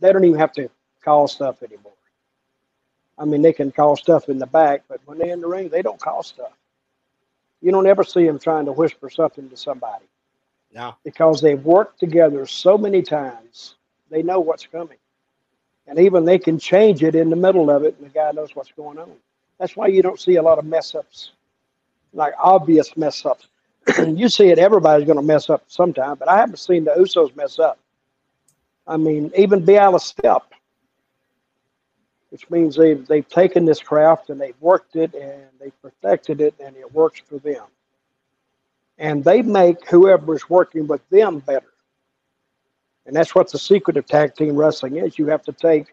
[0.00, 0.70] they don't even have to
[1.04, 1.92] call stuff anymore
[3.18, 5.68] I mean, they can call stuff in the back, but when they're in the ring,
[5.68, 6.52] they don't call stuff.
[7.60, 10.04] You don't ever see them trying to whisper something to somebody.
[10.74, 10.94] No.
[11.04, 13.76] Because they've worked together so many times,
[14.10, 14.96] they know what's coming.
[15.86, 18.56] And even they can change it in the middle of it, and the guy knows
[18.56, 19.12] what's going on.
[19.58, 21.32] That's why you don't see a lot of mess ups,
[22.12, 23.46] like obvious mess ups.
[23.98, 27.34] you see it, everybody's going to mess up sometime, but I haven't seen the Usos
[27.36, 27.78] mess up.
[28.86, 30.51] I mean, even Bialis step
[32.32, 36.54] which means they've they've taken this craft and they've worked it and they've perfected it
[36.64, 37.66] and it works for them.
[38.96, 41.66] And they make whoever's working with them better.
[43.04, 45.18] And that's what the secret of tag team wrestling is.
[45.18, 45.92] You have to take,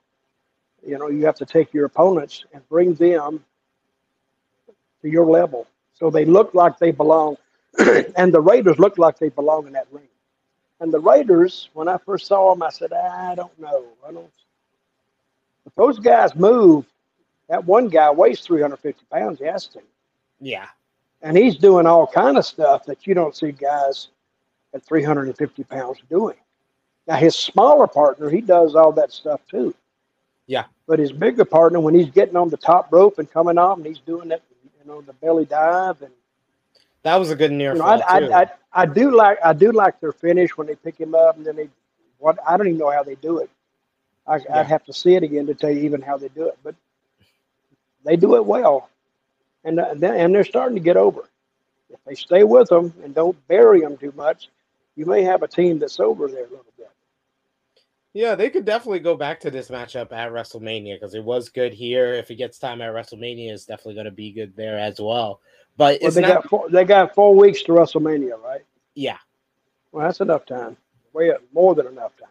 [0.86, 3.44] you know, you have to take your opponents and bring them
[5.02, 5.68] to your level.
[5.94, 7.36] So they look like they belong.
[8.16, 10.08] and the Raiders look like they belong in that ring.
[10.80, 13.88] And the Raiders, when I first saw them, I said, I don't know.
[14.08, 14.32] I don't
[15.70, 16.86] if those guys move,
[17.48, 19.40] that one guy weighs 350 pounds.
[19.40, 19.80] He has to.
[20.42, 20.68] Yeah.
[21.22, 24.08] And he's doing all kind of stuff that you don't see guys
[24.74, 26.38] at 350 pounds doing.
[27.08, 29.76] Now his smaller partner, he does all that stuff too.
[30.48, 30.66] Yeah.
[30.88, 33.86] But his bigger partner, when he's getting on the top rope and coming off, and
[33.86, 36.12] he's doing that, you know, the belly dive and
[37.04, 38.20] that was a good near you know, fall I.
[38.20, 41.38] I, I, I do like I do like their finish when they pick him up
[41.38, 41.70] and then they
[42.18, 43.50] what I don't even know how they do it.
[44.30, 44.60] I, yeah.
[44.60, 46.76] I'd have to see it again to tell you even how they do it, but
[48.06, 48.90] they do it well,
[49.64, 51.28] and uh, and they're starting to get over.
[51.90, 54.50] If they stay with them and don't bury them too much,
[54.96, 56.92] you may have a team that's over there a little bit.
[58.14, 61.74] Yeah, they could definitely go back to this matchup at WrestleMania because it was good
[61.74, 62.14] here.
[62.14, 65.42] If it gets time at WrestleMania, it's definitely going to be good there as well.
[65.78, 66.44] But well, they not...
[66.44, 68.62] got four, they got four weeks to WrestleMania, right?
[68.96, 69.18] Yeah.
[69.92, 70.78] Well, that's enough time.
[71.14, 72.30] Way more than enough time.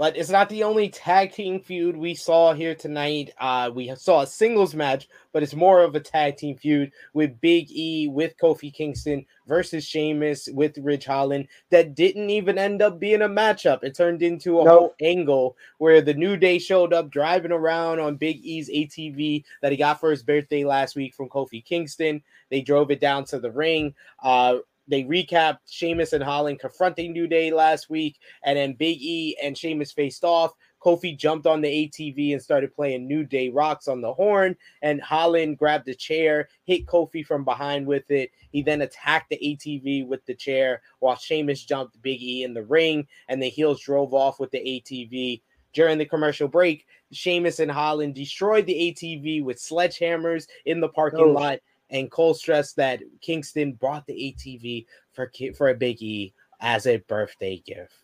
[0.00, 3.34] But it's not the only tag team feud we saw here tonight.
[3.38, 7.38] Uh, we saw a singles match, but it's more of a tag team feud with
[7.42, 12.98] Big E with Kofi Kingston versus Sheamus with Ridge Holland that didn't even end up
[12.98, 13.84] being a matchup.
[13.84, 14.78] It turned into a nope.
[14.78, 19.70] whole angle where the New Day showed up driving around on Big E's ATV that
[19.70, 22.22] he got for his birthday last week from Kofi Kingston.
[22.48, 23.94] They drove it down to the ring.
[24.22, 29.36] Uh, they recapped Sheamus and Holland confronting New Day last week, and then Big E
[29.42, 30.52] and Sheamus faced off.
[30.82, 35.00] Kofi jumped on the ATV and started playing New Day rocks on the horn, and
[35.00, 38.30] Holland grabbed a chair, hit Kofi from behind with it.
[38.50, 42.64] He then attacked the ATV with the chair while Sheamus jumped Big E in the
[42.64, 45.42] ring, and the heels drove off with the ATV.
[45.72, 51.20] During the commercial break, Sheamus and Holland destroyed the ATV with sledgehammers in the parking
[51.20, 51.30] oh.
[51.30, 56.86] lot and Cole stressed that Kingston bought the ATV for for a Big E as
[56.86, 57.94] a birthday gift.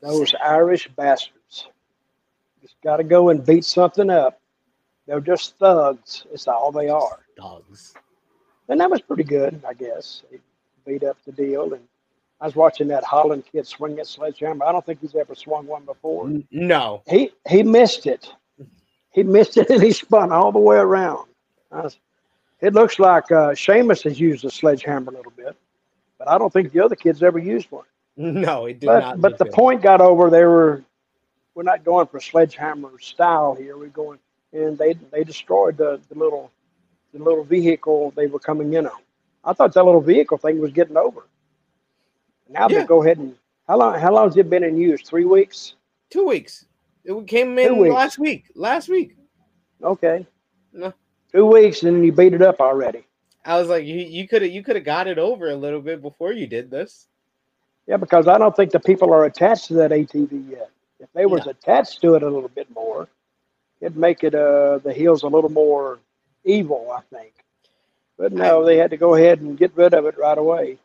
[0.00, 1.68] Those Irish bastards
[2.62, 4.40] just got to go and beat something up.
[5.06, 6.26] They're just thugs.
[6.32, 7.20] It's all they are.
[7.38, 7.94] Thugs.
[8.68, 10.22] And that was pretty good, I guess.
[10.30, 10.38] They
[10.86, 11.72] beat up the deal.
[11.74, 11.82] And
[12.40, 14.64] I was watching that Holland kid swing that sledgehammer.
[14.64, 16.30] I don't think he's ever swung one before.
[16.50, 17.02] No.
[17.08, 18.32] He he missed it.
[19.12, 21.28] He missed it and he spun all the way around.
[21.72, 21.98] I was,
[22.60, 25.56] it looks like uh, Sheamus has used a sledgehammer a little bit,
[26.18, 27.84] but I don't think the other kids ever used one.
[28.16, 29.20] No, it did but, not.
[29.20, 30.28] But the point got over.
[30.28, 30.82] They were,
[31.54, 33.78] we're not going for sledgehammer style here.
[33.78, 34.18] We're going,
[34.52, 36.50] and they they destroyed the, the little
[37.14, 39.00] the little vehicle they were coming in on.
[39.42, 41.22] I thought that little vehicle thing was getting over.
[42.50, 42.80] Now yeah.
[42.80, 45.00] they go ahead and how long how long has it been in use?
[45.00, 45.74] Three weeks.
[46.10, 46.66] Two weeks.
[47.04, 48.50] It came in last week.
[48.54, 49.16] Last week.
[49.82, 50.26] Okay.
[50.74, 50.92] No
[51.32, 53.04] two weeks and you beat it up already.
[53.44, 56.02] I was like, you could have you could have got it over a little bit
[56.02, 57.06] before you did this.
[57.86, 60.70] Yeah, because I don't think the people are attached to that ATV yet.
[61.00, 63.08] If they was attached to it a little bit more,
[63.80, 65.98] it'd make it uh the hills a little more
[66.44, 67.32] evil, I think.
[68.18, 70.78] But no, they had to go ahead and get rid of it right away.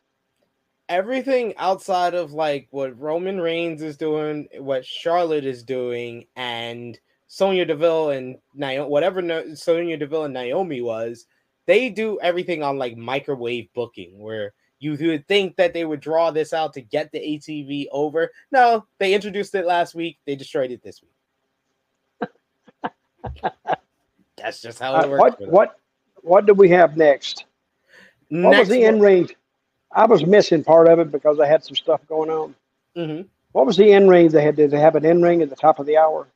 [0.88, 7.64] Everything outside of like what Roman Reigns is doing, what Charlotte is doing, and Sonya
[7.64, 11.26] Deville and Naomi, whatever no- Sonya Deville and Naomi was,
[11.66, 16.30] they do everything on like microwave booking where you would think that they would draw
[16.30, 18.30] this out to get the ATV over.
[18.52, 20.18] No, they introduced it last week.
[20.26, 22.30] They destroyed it this week.
[24.36, 25.20] That's just how it Uh, works.
[25.40, 25.78] what what
[26.22, 27.44] what do we have next?
[28.28, 29.30] What was the end ring?
[29.92, 32.54] I was missing part of it because I had some stuff going on.
[32.96, 33.26] Mhm.
[33.52, 34.56] What was the end ring they had?
[34.56, 36.28] Did they have an end ring at the top of the hour?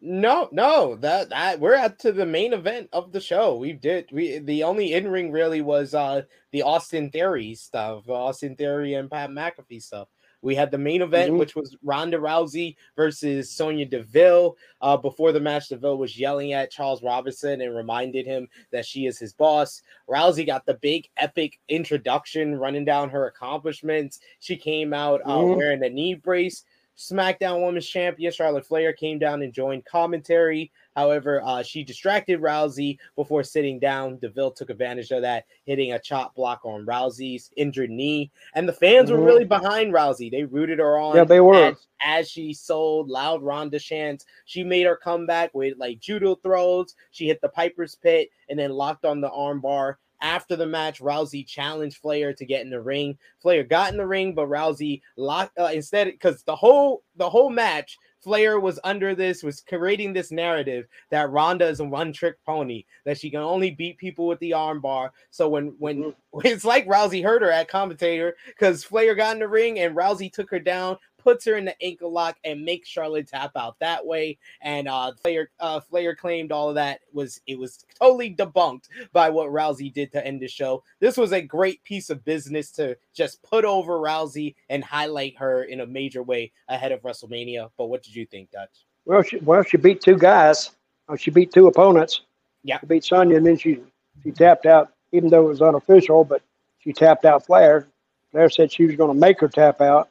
[0.00, 3.56] No, no, that that we're at to the main event of the show.
[3.56, 8.54] We did we the only in ring really was uh the Austin Theory stuff, Austin
[8.54, 10.06] Theory and Pat McAfee stuff.
[10.40, 11.38] We had the main event, Mhm.
[11.40, 14.56] which was Ronda Rousey versus Sonya Deville.
[14.80, 19.06] Uh, before the match, Deville was yelling at Charles Robinson and reminded him that she
[19.06, 19.82] is his boss.
[20.08, 24.20] Rousey got the big epic introduction, running down her accomplishments.
[24.38, 25.56] She came out uh, Mhm.
[25.56, 26.64] wearing a knee brace.
[26.98, 30.72] SmackDown Women's Champion Charlotte Flair came down and joined commentary.
[30.96, 34.18] However, uh, she distracted Rousey before sitting down.
[34.18, 38.32] Deville took advantage of that, hitting a chop block on Rousey's injured knee.
[38.56, 39.26] And the fans were Mhm.
[39.26, 40.28] really behind Rousey.
[40.28, 41.14] They rooted her on.
[41.14, 41.54] Yeah, they were.
[41.54, 46.96] As, as she sold loud Ronda chants, she made her comeback with like judo throws.
[47.12, 49.94] She hit the Piper's Pit and then locked on the armbar.
[50.20, 53.16] After the match, Rousey challenged Flair to get in the ring.
[53.40, 57.50] Flair got in the ring, but Rousey locked uh, instead because the whole the whole
[57.50, 57.96] match.
[58.20, 63.16] Flair was under this, was creating this narrative that Ronda is a one-trick pony, that
[63.16, 65.10] she can only beat people with the armbar.
[65.30, 69.48] So when when it's like Rousey hurt her at commentator because Flair got in the
[69.48, 70.98] ring and Rousey took her down,
[71.28, 74.38] puts her in the ankle lock, and makes Charlotte tap out that way.
[74.62, 79.28] And uh Flair uh Flair claimed all of that was it was totally debunked by
[79.28, 80.82] what Rousey did to end the show.
[81.00, 85.64] This was a great piece of business to just put over Rousey and highlight her
[85.64, 87.68] in a major way ahead of WrestleMania.
[87.76, 88.86] But what did you think, Dutch?
[89.04, 90.70] Well, she, well, she beat two guys.
[91.10, 92.22] Oh, she beat two opponents.
[92.64, 92.80] Yeah.
[92.80, 93.80] She beat Sonya, and then she
[94.22, 96.40] she tapped out, even though it was unofficial, but
[96.78, 97.86] she tapped out Flair.
[98.30, 100.08] Flair said she was going to make her tap out.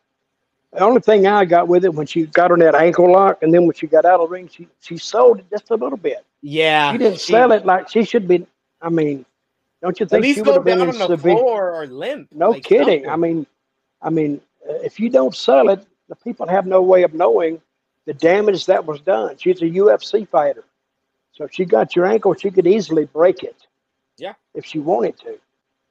[0.78, 3.52] The only thing I got with it when she got her that ankle lock, and
[3.52, 5.98] then when she got out of the ring, she she sold it just a little
[5.98, 6.24] bit.
[6.42, 8.46] Yeah, She didn't sell it like she should be.
[8.80, 9.26] I mean,
[9.82, 11.36] don't you think she would have been in on the severe?
[11.36, 12.30] floor or limp.
[12.32, 13.06] No like kidding.
[13.06, 13.10] something.
[13.10, 13.48] I mean,
[14.04, 17.60] I mean, uh, if you don't sell it, the people have no way of knowing
[18.06, 19.36] the damage that was done.
[19.38, 20.64] She's a UFC fighter,
[21.32, 23.66] so if she got your ankle, she could easily break it.
[24.18, 24.34] Yeah.
[24.54, 25.40] If she wanted to.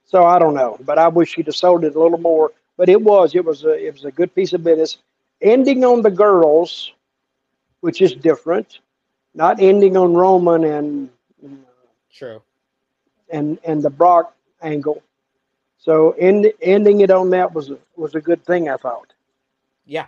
[0.04, 2.52] So I don't know, but I wish she'd have sold it a little more.
[2.76, 4.98] But it was, it was a, it was a good piece of business.
[5.40, 6.92] Ending on the girls,
[7.80, 8.80] which is different,
[9.34, 11.10] not ending on Roman and
[12.10, 12.42] True.
[13.30, 15.02] and and the Brock angle.
[15.78, 19.12] So end, ending it on that was a, was a good thing, I thought.
[19.84, 20.06] Yeah.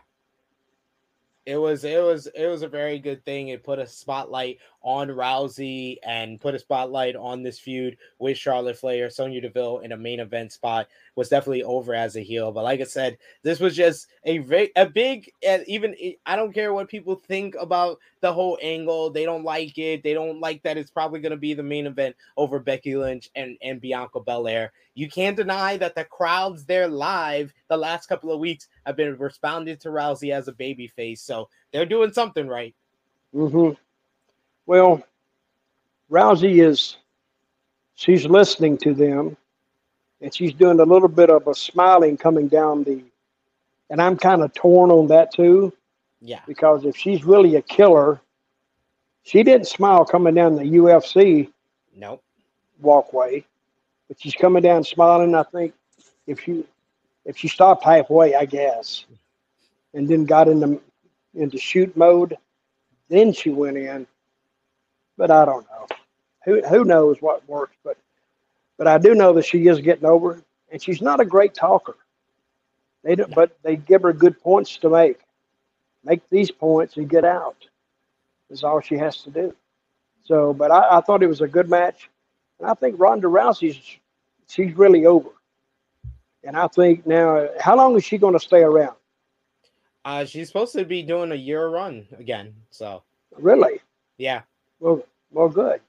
[1.47, 3.49] It was it was it was a very good thing.
[3.49, 8.77] It put a spotlight on Rousey and put a spotlight on this feud with Charlotte
[8.77, 10.89] Flair, Sonya Deville in a main event spot.
[11.19, 14.71] Was definitely over as a heel, but like I said, this was just a very
[14.77, 19.11] a big and even I don't care what people think about the whole angle.
[19.11, 20.05] They don't like it.
[20.05, 23.31] They don't like that it's probably going to be the main event over Becky Lynch
[23.35, 24.73] and and Bianca Belair.
[24.95, 29.19] You can't deny that the crowds there live the last couple of weeks have been
[29.19, 31.21] responding to Rousey as a baby face.
[31.21, 32.77] So they're doing something right.
[33.35, 33.75] Mm-hmm.
[34.67, 35.03] Well,
[36.11, 36.97] Rousey is
[37.95, 39.37] she's listening to them,
[40.21, 43.03] and she's doing a little bit of a smiling coming down the.
[43.91, 45.73] And I'm kind of torn on that too,
[46.21, 46.41] Yeah.
[46.47, 48.21] because if she's really a killer,
[49.23, 51.51] she didn't smile coming down the UFC
[51.97, 52.23] Nope.
[52.81, 53.45] walkway,
[54.09, 55.35] but she's coming down smiling.
[55.35, 55.73] I think
[56.27, 56.67] if you
[57.25, 59.05] if she stopped halfway, I guess,
[59.95, 60.81] and then got into
[61.35, 62.37] into shoot mode,
[63.09, 64.07] then she went in.
[65.17, 65.87] But I don't know.
[66.45, 67.77] Who who knows what works?
[67.85, 67.97] But
[68.79, 71.55] but I do know that she is getting over, it, and she's not a great
[71.55, 71.97] talker.
[73.05, 75.19] They don't, but they give her good points to make.
[76.05, 77.57] Make these points and get out.
[78.51, 79.55] Is all she has to do.
[80.23, 82.09] So, but I, I thought it was a good match.
[82.59, 83.99] And I think Ronda Rousey's
[84.49, 85.29] she's really over.
[86.45, 88.97] And I think now, how long is she going to stay around?
[90.05, 92.55] Uh, she's supposed to be doing a year run again.
[92.71, 93.03] So
[93.37, 93.81] Really?
[94.19, 94.43] yeah.
[94.81, 95.81] Well, well, good.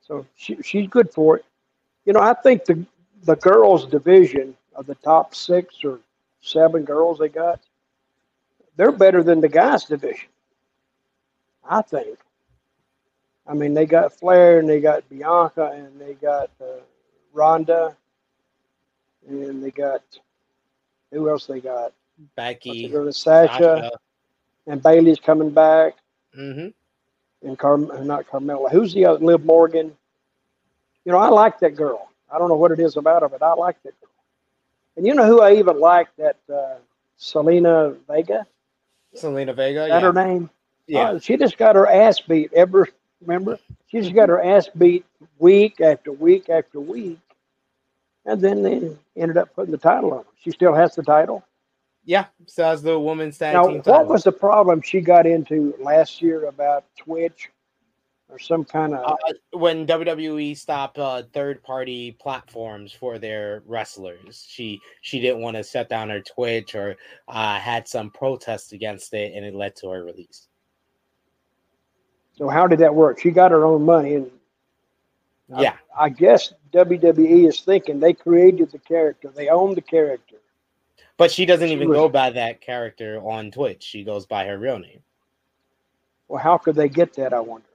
[0.00, 1.44] So she she's good for it.
[2.04, 2.84] You know, I think the
[3.24, 6.00] the girls division of the top six or
[6.40, 7.60] seven girls they got,
[8.76, 10.28] they're better than the guys division.
[11.68, 12.18] I think.
[13.46, 16.80] I mean, they got Flair and they got Bianca and they got uh,
[17.32, 17.96] Ronda,
[19.28, 20.02] and they got
[21.10, 21.46] who else?
[21.46, 21.92] They got
[22.36, 23.92] Becky, Sasha, Sasha,
[24.66, 25.94] and Bayley's coming back,
[26.34, 26.68] hmm
[27.42, 28.70] and Car not Carmella.
[28.70, 29.24] Who's the other?
[29.24, 29.96] Liv Morgan.
[31.04, 32.08] You know, I like that girl.
[32.32, 34.10] I don't know what it is about her, but I like that girl.
[34.96, 36.08] And you know who I even like?
[36.16, 36.76] That uh,
[37.18, 38.46] Zelina Vega.
[39.16, 39.84] Zelina Vega.
[39.84, 40.00] Is Yeah.
[40.00, 40.50] that her name?
[40.86, 41.10] yeah.
[41.10, 42.52] Uh, she just got her ass beat.
[42.52, 42.88] Ever
[43.20, 43.58] remember?
[43.88, 45.04] She just got her ass beat
[45.38, 47.18] week after week after week,
[48.26, 50.30] and then they ended up putting the title on her.
[50.40, 51.42] She still has the title.
[52.04, 52.26] Yeah.
[52.46, 56.46] So as the women's tag Now, what was the problem she got into last year
[56.46, 57.50] about Twitch
[58.28, 59.04] or some kind of?
[59.04, 65.62] uh, when WWE stopped uh, third-party platforms for their wrestlers, she she didn't want to
[65.62, 66.96] shut down her Twitch or
[67.28, 70.48] uh, had some protest against it, and it led to her release.
[72.36, 73.20] so how did that work?
[73.20, 74.30] She got her own money, and
[75.54, 80.36] I- Yeah, I guess WWE is thinking they created the character, they own the character.
[81.16, 83.84] but she doesn't She even was- go by that character on Twitch.
[83.84, 85.00] She goes by her real name.
[86.26, 87.32] Well, how could they get that?
[87.34, 87.68] I wonder.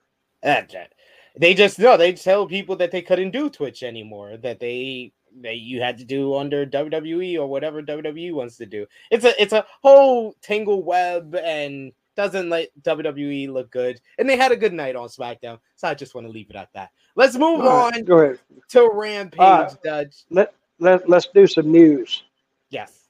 [0.43, 1.95] They just no.
[1.97, 4.37] They tell people that they couldn't do Twitch anymore.
[4.37, 8.85] That they that you had to do under WWE or whatever WWE wants to do.
[9.11, 14.01] It's a it's a whole tangle web and doesn't let WWE look good.
[14.17, 16.55] And they had a good night on SmackDown, so I just want to leave it
[16.55, 16.89] at that.
[17.15, 18.39] Let's move right, on go ahead.
[18.69, 20.23] to Rampage, Uh, Dutch.
[20.29, 22.23] Let let let's do some news.
[22.69, 23.07] Yes.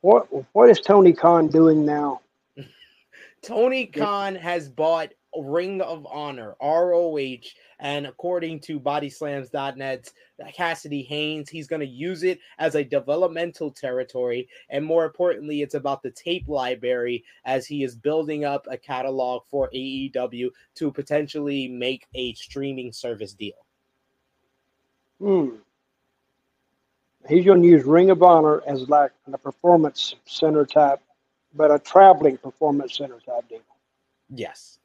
[0.00, 2.20] What what is Tony Khan doing now?
[3.42, 7.38] Tony Khan has bought Ring of Honor, ROH,
[7.78, 10.12] and according to BodySlams.net's
[10.54, 14.48] Cassidy Haynes, he's going to use it as a developmental territory.
[14.68, 19.42] And more importantly, it's about the tape library as he is building up a catalog
[19.50, 23.66] for AEW to potentially make a streaming service deal.
[25.18, 25.56] Hmm.
[27.28, 31.00] He's going to use Ring of Honor as like a performance center type,
[31.54, 33.60] but a traveling performance center type deal.
[34.28, 34.78] Yes.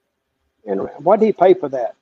[0.68, 1.96] And what did he pay for that?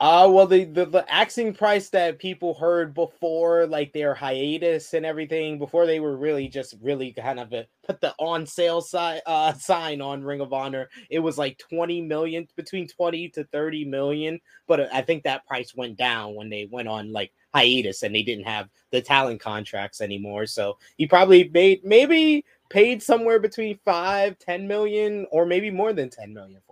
[0.00, 5.04] Uh well the, the the axing price that people heard before like their hiatus and
[5.04, 9.20] everything before they were really just really kind of a, put the on sale si-
[9.26, 13.84] uh, sign on Ring of Honor it was like 20 million between 20 to 30
[13.84, 18.14] million but I think that price went down when they went on like hiatus and
[18.14, 23.78] they didn't have the talent contracts anymore so he probably made maybe paid somewhere between
[23.84, 26.62] 5 10 million or maybe more than 10 million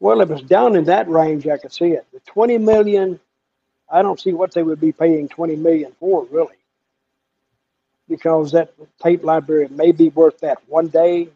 [0.00, 2.06] Well, if it's down in that range, I could see it.
[2.12, 3.18] The twenty million,
[3.90, 6.54] I don't see what they would be paying twenty million for, really,
[8.08, 8.72] because that
[9.02, 11.28] tape library may be worth that one day.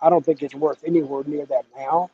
[0.00, 2.10] I don't think it's worth anywhere near that now.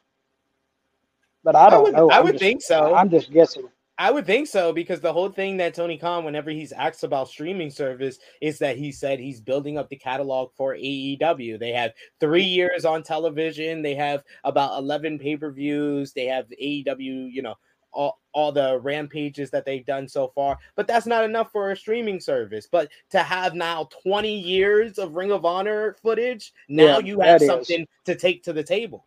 [1.45, 2.11] But I don't would- know.
[2.11, 2.95] I I'm would just- think so.
[2.95, 3.69] I'm just guessing.
[4.01, 7.29] I would think so because the whole thing that Tony Khan, whenever he's asked about
[7.29, 11.59] streaming service, is that he said he's building up the catalog for AEW.
[11.59, 13.83] They have three years on television.
[13.83, 16.13] They have about eleven pay per views.
[16.13, 17.57] They have AEW, you know,
[17.93, 20.61] all all the rampages that they've done so far.
[20.77, 22.69] But that's not enough for a streaming service.
[22.71, 27.41] But to have now twenty years of Ring of Honor footage, now Yeah, you have
[27.41, 27.49] that is.
[27.49, 29.07] something to take to the table.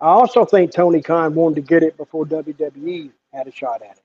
[0.00, 3.96] I also think Tony Khan wanted to get it before WWE had a shot at
[3.96, 4.02] it.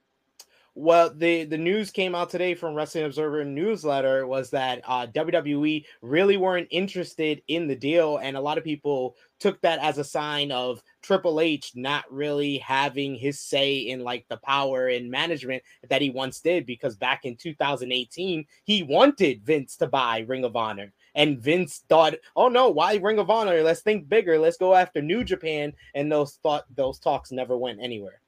[0.77, 5.85] Well, the the news came out today from Wrestling Observer newsletter was that uh, WWE
[6.01, 10.03] really weren't interested in the deal, and a lot of people took that as a
[10.03, 15.63] sign of Triple H not really having his say in like the power and management
[15.89, 16.65] that he once did.
[16.65, 22.15] Because back in 2018, he wanted Vince to buy Ring of Honor, and Vince thought,
[22.35, 23.63] "Oh no, why Ring of Honor?
[23.63, 24.37] Let's think bigger.
[24.37, 28.19] Let's go after New Japan." And those thought those talks never went anywhere.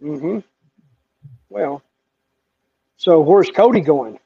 [0.00, 0.38] Hmm
[1.48, 1.82] Well,
[2.96, 4.18] so where's Cody going?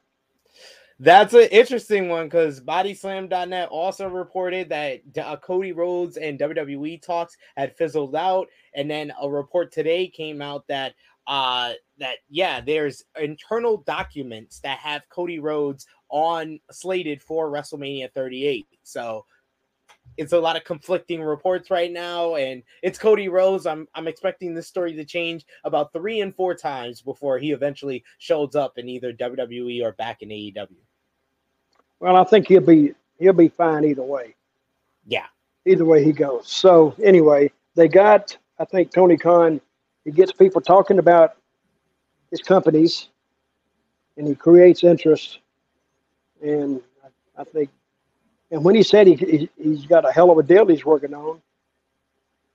[0.99, 7.37] That's an interesting one because BodySlam.net also reported that uh, Cody Rhodes and WWE talks
[7.55, 10.93] had fizzled out, and then a report today came out that
[11.27, 18.65] uh that yeah, there's internal documents that have Cody Rhodes on slated for WrestleMania 38.
[18.83, 19.25] So
[20.17, 23.65] it's a lot of conflicting reports right now, and it's Cody Rhodes.
[23.65, 28.03] I'm I'm expecting this story to change about three and four times before he eventually
[28.17, 30.67] shows up in either WWE or back in AEW.
[31.99, 34.35] Well, I think he'll be he'll be fine either way.
[35.05, 35.25] Yeah.
[35.65, 36.47] Either way he goes.
[36.47, 39.61] So anyway, they got I think Tony Khan
[40.03, 41.35] he gets people talking about
[42.31, 43.09] his companies
[44.17, 45.39] and he creates interest
[46.41, 47.69] and I, I think
[48.51, 51.13] and when he said he, he he's got a hell of a deal he's working
[51.13, 51.41] on,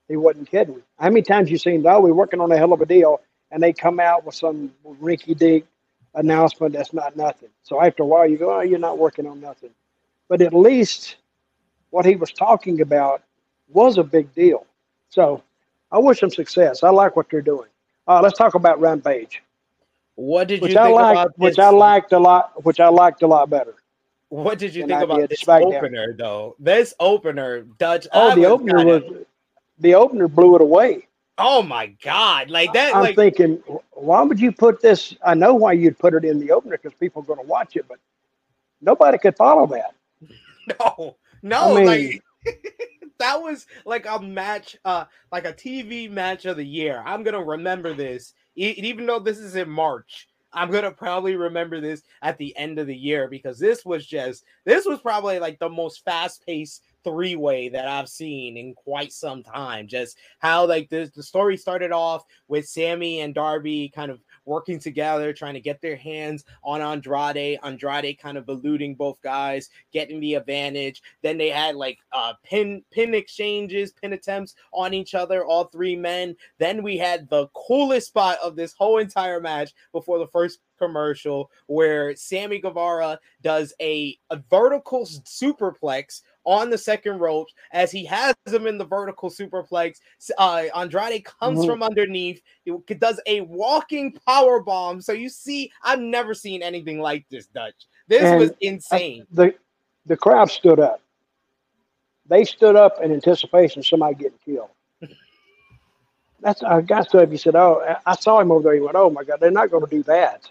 [0.08, 0.82] he wasn't kidding.
[0.98, 3.20] How many times you seen, oh, we're working on a hell of a deal,
[3.50, 5.66] and they come out with some rinky dink
[6.14, 7.48] announcement that's not nothing.
[7.62, 9.70] So after a while, you go, oh, you're not working on nothing.
[10.28, 11.16] But at least
[11.90, 13.22] what he was talking about
[13.68, 14.66] was a big deal.
[15.10, 15.42] So
[15.90, 16.82] I wish them success.
[16.82, 17.68] I like what they're doing.
[18.06, 19.42] Uh, let's talk about Rampage.
[20.14, 21.58] What did which you I think liked, about which?
[21.58, 23.74] I liked a lot, which I liked a lot better.
[24.32, 25.74] What did you think about this SmackDown.
[25.74, 26.56] opener, though?
[26.58, 28.06] This opener, Dutch.
[28.14, 29.24] Oh, I the opener kinda- was
[29.78, 31.06] the opener blew it away.
[31.36, 32.48] Oh my god!
[32.48, 32.94] Like that.
[32.96, 35.14] I'm like thinking, why would you put this?
[35.22, 37.76] I know why you'd put it in the opener because people are going to watch
[37.76, 37.98] it, but
[38.80, 39.94] nobody could follow that.
[40.80, 41.76] no, no.
[41.76, 42.62] I mean- like
[43.18, 47.02] that was like a match, uh, like a TV match of the year.
[47.04, 50.26] I'm gonna remember this, e- even though this is in March.
[50.52, 54.44] I'm gonna probably remember this at the end of the year because this was just
[54.64, 59.12] this was probably like the most fast paced three way that I've seen in quite
[59.12, 59.88] some time.
[59.88, 64.78] Just how like the the story started off with Sammy and Darby kind of working
[64.78, 67.58] together, trying to get their hands on Andrade.
[67.62, 71.02] Andrade kind of eluding both guys, getting the advantage.
[71.22, 75.96] Then they had like uh pin pin exchanges, pin attempts on each other, all three
[75.96, 76.36] men.
[76.58, 81.50] Then we had the coolest spot of this whole entire match before the first commercial
[81.66, 88.34] where Sammy Guevara does a, a vertical superplex on the second ropes as he has
[88.46, 89.98] him in the vertical superplex.
[90.38, 91.66] Uh, Andrade comes Mhm.
[91.66, 95.00] from underneath, he does a walking power bomb.
[95.00, 97.86] So you see, I've never seen anything like this, Dutch.
[98.08, 99.26] This And was insane.
[99.30, 99.54] The
[100.06, 101.00] the crowd stood up.
[102.26, 104.70] They stood up in anticipation of somebody getting killed.
[106.40, 108.96] That's I got to He said, "Oh, I- I saw him over there." He went,
[108.96, 110.50] "Oh my God, they're not going to do that."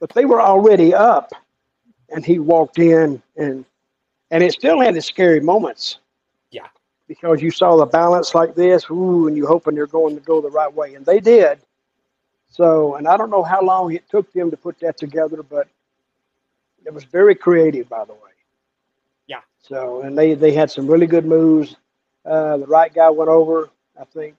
[0.00, 1.30] But they were already up,
[2.10, 3.64] and he walked in, and
[4.30, 5.98] and it still had its scary moments.
[6.50, 6.66] Yeah.
[7.08, 10.40] because you saw the balance like this, ooh, and you're hoping they're going to go
[10.40, 11.58] the right way, and they did.
[12.50, 15.68] So, and I don't know how long it took them to put that together, but
[16.84, 18.30] it was very creative, by the way.
[19.26, 19.40] Yeah.
[19.60, 21.76] So, and they they had some really good moves.
[22.24, 23.68] Uh, the right guy went over,
[24.00, 24.34] I think,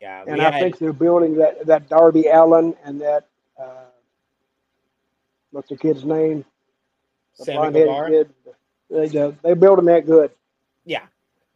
[0.00, 3.26] Yeah, and I had- think they're building that that Darby Allin and that
[3.58, 3.84] uh,
[5.50, 6.44] what's the kid's name?
[7.38, 8.08] The Sammy Guevara.
[8.10, 8.34] kid.
[8.90, 10.30] They uh, they built him that good.
[10.84, 11.02] Yeah,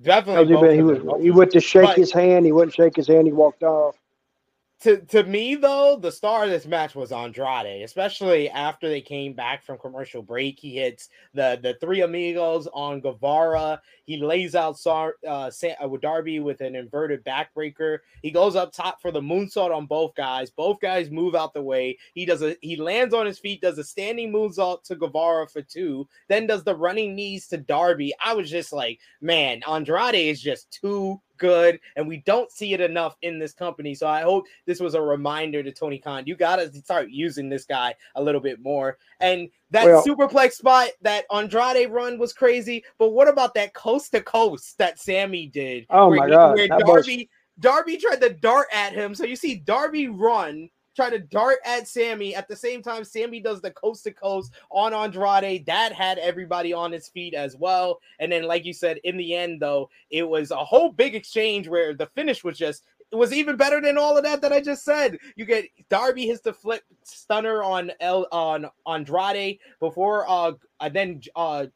[0.02, 0.76] definitely.
[0.76, 2.46] He, was he went to shake But- his hand.
[2.46, 3.26] He wouldn't shake his hand.
[3.26, 3.96] He walked off.
[4.80, 9.32] To to me though, the star of this match was Andrade, especially after they came
[9.32, 10.58] back from commercial break.
[10.58, 13.82] He hits the the three amigos on Guevara.
[14.04, 15.50] He lays out Sar, uh,
[15.80, 17.98] uh, Darby with an inverted backbreaker.
[18.22, 20.50] He goes up top for the moonsault on both guys.
[20.50, 21.98] Both guys move out the way.
[22.14, 25.62] He does a he lands on his feet, does a standing moonsault to Guevara for
[25.62, 28.14] two, then does the running knees to Darby.
[28.24, 32.80] I was just like, man, Andrade is just too good, and we don't see it
[32.80, 33.94] enough in this company.
[33.94, 36.24] So I hope this was a reminder to Tony Khan.
[36.26, 38.98] You got to start using this guy a little bit more.
[39.20, 42.84] And that Well- superplex spot that Andrade run was crazy.
[42.98, 45.86] But what about that coast to coast that Sammy did?
[45.90, 47.28] Oh my he- God, Where Darby
[47.60, 49.14] Darby tried to dart at him.
[49.14, 50.70] So you see Darby run.
[50.98, 53.04] Try to dart at Sammy at the same time.
[53.04, 55.64] Sammy does the coast to coast on Andrade.
[55.64, 58.00] That had everybody on his feet as well.
[58.18, 61.68] And then, like you said, in the end, though, it was a whole big exchange
[61.68, 62.82] where the finish was just
[63.12, 65.18] it was even better than all of that that I just said.
[65.36, 70.54] You get Darby hits the flip stunner on L on Andrade before uh
[70.92, 71.66] then uh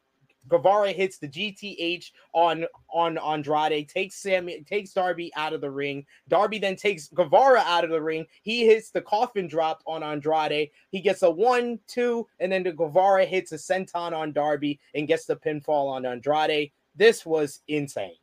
[0.49, 6.05] Guevara hits the GTH on on Andrade, takes Sammy, takes Darby out of the ring.
[6.27, 8.25] Darby then takes Guevara out of the ring.
[8.41, 10.69] He hits the coffin drop on Andrade.
[10.89, 15.07] He gets a one, two, and then the Guevara hits a senton on Darby and
[15.07, 16.71] gets the pinfall on Andrade.
[16.95, 18.15] This was insane.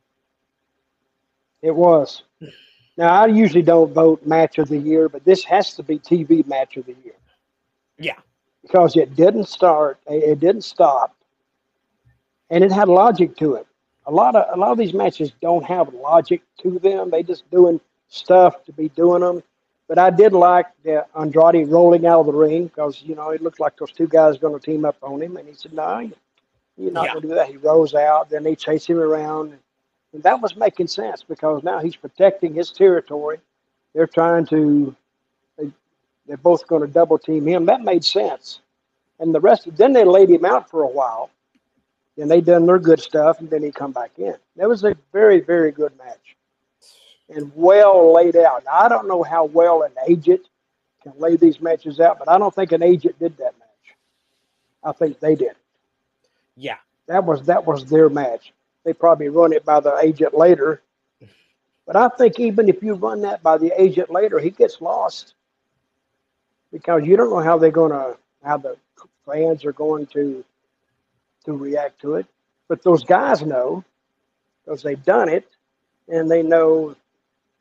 [1.63, 2.23] It was.
[2.97, 6.47] Now I usually don't vote match of the year, but this has to be TV
[6.47, 7.15] match of the year
[7.99, 8.19] Yeah,
[8.63, 11.17] because it didn't start, it didn't stop,
[12.51, 13.67] and it had logic to it.
[14.07, 17.11] A lot of a lot of these matches don't have logic to them.
[17.11, 19.43] They just doing stuff to be doing them.
[19.89, 23.43] But I did like the Andrade rolling out of the ring because you know it
[23.43, 26.11] looked like those two guys going to team up on him, and he said, "No,
[26.77, 27.13] you're not Yeah.
[27.13, 29.59] going to do that." He rolls out, then they chase him around,
[30.15, 33.39] and that was making sense because now he's protecting his territory.
[33.95, 34.95] They're trying to,
[35.59, 35.71] they,
[36.27, 37.67] they're both going to double team him.
[37.67, 38.61] That made sense.
[39.21, 41.31] And the rest, then they laid him out for a while,
[42.21, 44.37] and they done their good stuff, and then he come back in.
[44.57, 46.37] That was a very, very good match,
[47.31, 48.65] and well laid out.
[48.67, 50.43] Now, I don't know how well an agent
[51.03, 53.97] can lay these matches out, but I don't think an agent did that match.
[54.85, 55.55] I think they did.
[56.57, 58.53] yeah, That was that was their match.
[58.85, 60.83] They probably run it by the agent later.
[61.87, 65.35] But I think even if you run that by the agent later, he gets lost.
[66.73, 68.77] because you don't know how they're going to how the
[69.27, 70.45] fans are going to
[71.45, 72.27] to react to it.
[72.69, 73.85] But those guys know
[74.65, 75.47] because they've done it,
[76.09, 76.95] and they know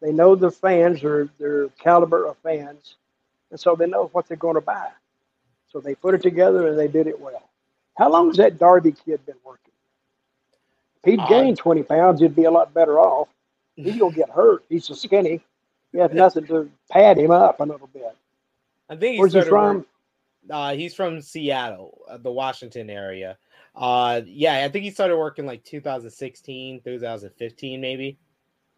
[0.02, 2.96] they know the fans or their caliber of fans,
[3.52, 4.90] and so they know what they're going to buy.
[5.72, 7.48] So they put it together and they did it well.
[7.98, 9.72] How long has that Darby kid been working?
[11.04, 13.28] If he'd Uh, gained 20 pounds, he'd be a lot better off.
[13.76, 14.64] He's going to get hurt.
[14.68, 15.42] He's so skinny.
[15.92, 18.16] He have nothing to pad him up a little bit.
[18.90, 19.86] I think he's Where's he from?
[20.50, 23.38] Uh, he's from Seattle, uh, the Washington area.
[23.76, 28.18] Uh, yeah, I think he started working like 2016, 2015, maybe.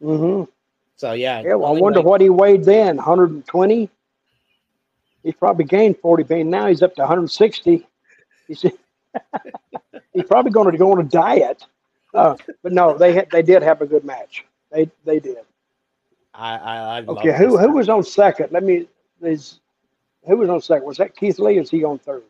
[0.02, 0.50] Mm-hmm.
[0.96, 3.90] So yeah, Yeah, well, I wonder like- what he weighed then 120.
[5.24, 6.46] He's probably gained 40 pounds.
[6.48, 7.88] Now he's up to 160.
[8.48, 8.62] He's,
[10.14, 11.66] he's probably going to go on a diet.
[12.14, 14.46] Uh, but no, they had, they did have a good match.
[14.72, 15.38] They they did.
[16.34, 18.52] I, I, I love Okay, who who was on second?
[18.52, 18.88] Let me.
[19.22, 19.60] Is
[20.28, 20.88] who was on second?
[20.88, 21.58] Was that Keith Lee?
[21.58, 22.24] Or is he on third?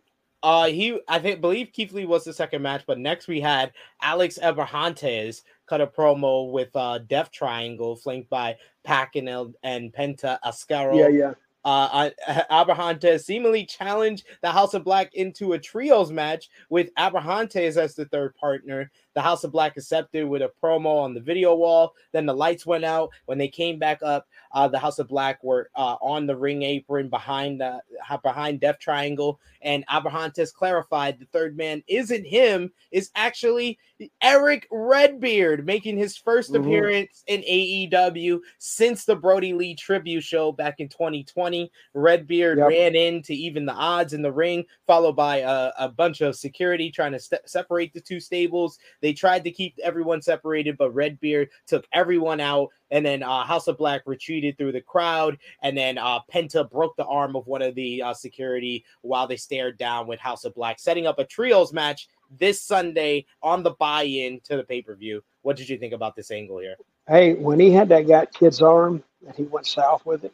[0.43, 3.71] Uh, he I think believe Keith Lee was the second match, but next we had
[4.01, 10.97] Alex Abrahantes cut a promo with uh Death Triangle flanked by Pacquiao and Penta Oscuro.
[10.97, 11.33] Yeah, yeah.
[11.63, 17.77] uh, uh, Abrahantes seemingly challenged the House of Black into a trios match with Abrahantes
[17.77, 18.91] as the third partner.
[19.13, 21.93] The House of Black accepted with a promo on the video wall.
[22.11, 23.09] Then the lights went out.
[23.25, 26.63] When they came back up, uh, the House of Black were uh, on the ring
[26.63, 27.81] apron behind the
[28.23, 33.77] behind Death Triangle, and Abrahantes clarified the third man isn't him, is actually
[34.21, 36.59] Erik Redbeard, making his 1st Mhm.
[36.61, 41.71] appearance in AEW since the Brodie Lee tribute show back in 2020.
[41.93, 42.69] Redbeard Yep.
[42.69, 46.35] ran in to even the odds in the ring, followed by a, a bunch of
[46.35, 48.79] security trying to ste- separate the two stables.
[49.01, 52.69] They tried to keep everyone separated, but Redbeard took everyone out.
[52.91, 56.95] And then uh, House of Black retreated through the crowd, and then uh, Penta broke
[56.97, 60.53] the arm of one of the uh, security while they stared down with House of
[60.55, 65.23] Black, setting up a trios match this Sunday on the buy-in to the pay-per-view.
[65.41, 66.75] What did you think about this angle here?
[67.07, 70.33] Hey, when he had that guy kid's arm and he went south with it,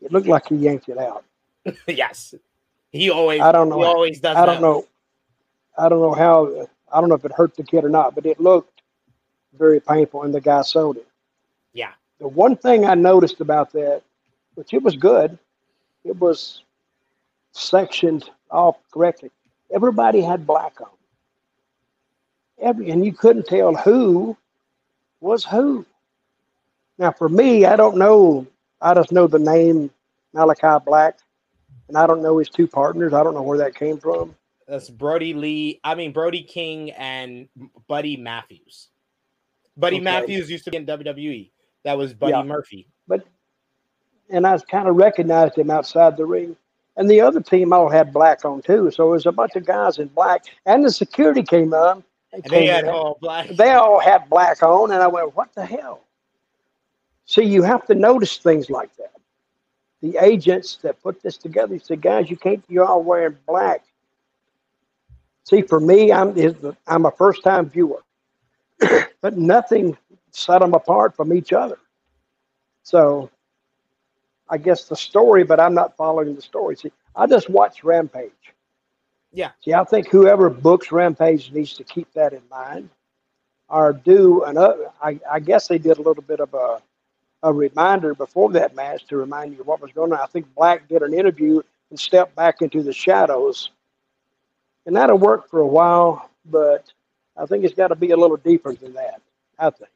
[0.00, 1.24] it looked like he yanked it out.
[1.86, 2.34] yes,
[2.90, 3.40] he always.
[3.40, 4.36] I don't know He always does.
[4.36, 4.62] I don't that.
[4.62, 4.86] know.
[5.76, 6.68] I don't know how.
[6.92, 8.82] I don't know if it hurt the kid or not, but it looked
[9.58, 11.06] very painful, and the guy sold it.
[11.72, 11.92] Yeah.
[12.18, 14.02] The one thing I noticed about that,
[14.54, 15.38] which it was good,
[16.04, 16.62] it was
[17.52, 19.30] sectioned off correctly.
[19.72, 20.88] Everybody had black on.
[22.60, 24.36] Every and you couldn't tell who
[25.20, 25.86] was who.
[26.98, 28.46] Now, for me, I don't know.
[28.80, 29.90] I just know the name
[30.34, 31.18] Malakai Black,
[31.88, 33.12] and I don't know his two partners.
[33.12, 34.34] I don't know where that came from.
[34.68, 35.80] That's Brodie Lee.
[35.82, 37.48] I mean Brody King and
[37.88, 38.88] Buddy Matthews.
[39.76, 40.04] Buddy Okay.
[40.04, 41.50] Matthews used to be in WWE.
[41.84, 42.42] That was Buddy Yeah.
[42.42, 42.86] Murphy.
[43.06, 43.24] But
[44.30, 46.54] and I kind of recognized him outside the ring.
[46.96, 49.64] And the other team all had black on too, so it was a bunch of
[49.64, 50.44] guys in black.
[50.66, 52.02] And the security came on.
[52.32, 52.90] And they came had in.
[52.90, 53.48] all black.
[53.50, 56.04] they all had black on, and I went, "What the hell?"
[57.24, 59.12] See, you have to notice things like that.
[60.02, 62.62] The agents that put this together said, "Guys, you can't.
[62.68, 63.84] You're all wearing black."
[65.48, 66.54] See, for me, I'm is
[66.86, 68.02] I'm a first time viewer,
[69.20, 69.96] but nothing
[70.30, 71.78] set them apart from each other.
[72.82, 73.30] So,
[74.50, 76.76] I guess the story, but I'm not following the story.
[76.76, 78.30] See, I just watch Rampage.
[79.32, 79.52] Yeah.
[79.64, 82.90] See, I think whoever books Rampage needs to keep that in mind,
[83.70, 84.90] or do another.
[85.02, 86.82] I, I guess they did a little bit of a
[87.42, 90.18] a reminder before that match to remind you what was going on.
[90.18, 93.70] I think Black did an interview and stepped back into the shadows,
[94.88, 96.30] and that'll work for a while.
[96.46, 96.90] But
[97.36, 99.20] I think it's got to be a little deeper than that.
[99.58, 99.90] I think.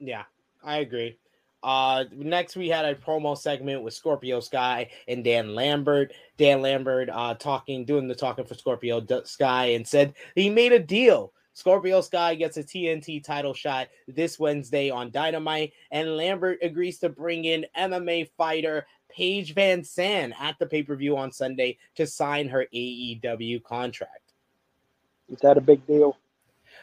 [0.00, 0.24] Yeah,
[0.64, 1.18] I agree.
[1.62, 6.12] Uh, next we had a promo segment with Scorpio Sky and Dan Lambert.
[6.38, 10.78] Dan Lambert uh talking, doing the talking for Scorpio Sky, and said he made a
[10.78, 11.32] deal.
[11.52, 17.08] Scorpio Sky gets a TNT title shot this Wednesday on Dynamite, and Lambert agrees to
[17.08, 22.48] bring in MMA fighter Paige VanZant at the pay per view on Sunday to sign
[22.48, 24.32] her AEW contract.
[25.30, 26.16] Is that a big deal?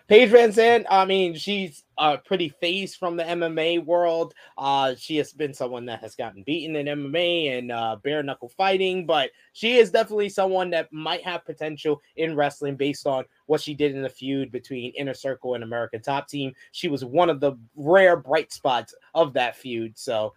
[0.07, 4.35] Paige VanZant, I mean, she's a pretty face from the MMA world.
[4.55, 8.49] Uh, she has been someone that has gotten beaten in MMA and uh, bare knuckle
[8.49, 13.61] fighting, but she is definitely someone that might have potential in wrestling based on what
[13.61, 16.53] she did in the feud between Inner Circle and American Top Team.
[16.71, 19.97] She was one of the rare bright spots of that feud.
[19.97, 20.33] So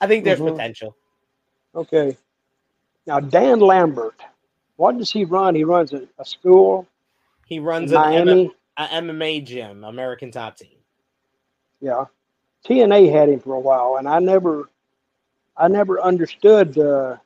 [0.00, 0.52] I think there's Mhm.
[0.52, 0.96] potential.
[1.74, 2.16] Okay.
[3.06, 4.20] Now Dan Lambert,
[4.76, 5.54] what does he run?
[5.54, 6.86] He runs a, a school
[7.46, 8.52] He runs an M- Miami.
[8.76, 10.78] a MMA gym, American Top Team.
[11.80, 12.06] Yeah.
[12.66, 14.70] TNA had him for a while, and I never,
[15.56, 17.16] I never understood uh,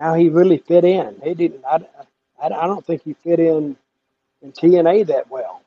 [0.00, 1.20] how he really fit in.
[1.24, 1.64] He didn't.
[1.64, 1.76] I,
[2.42, 3.76] I, I don't think he fit in
[4.42, 5.62] in TNA that well.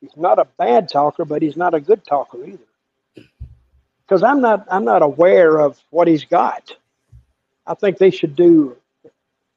[0.00, 2.58] He's not a bad talker, but he's not a good talker either.
[4.06, 6.76] Because I'm not I'm not aware of what he's got.
[7.66, 8.76] I think they should do.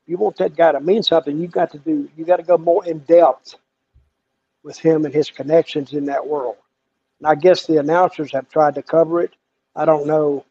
[0.08, 2.10] You want that guy to mean something, you got to do.
[2.18, 3.56] You got to go more in depth
[4.64, 6.56] with him and his connections in that world.
[7.20, 9.34] And I guess the announcers have tried to cover it.
[9.76, 10.46] I don't know.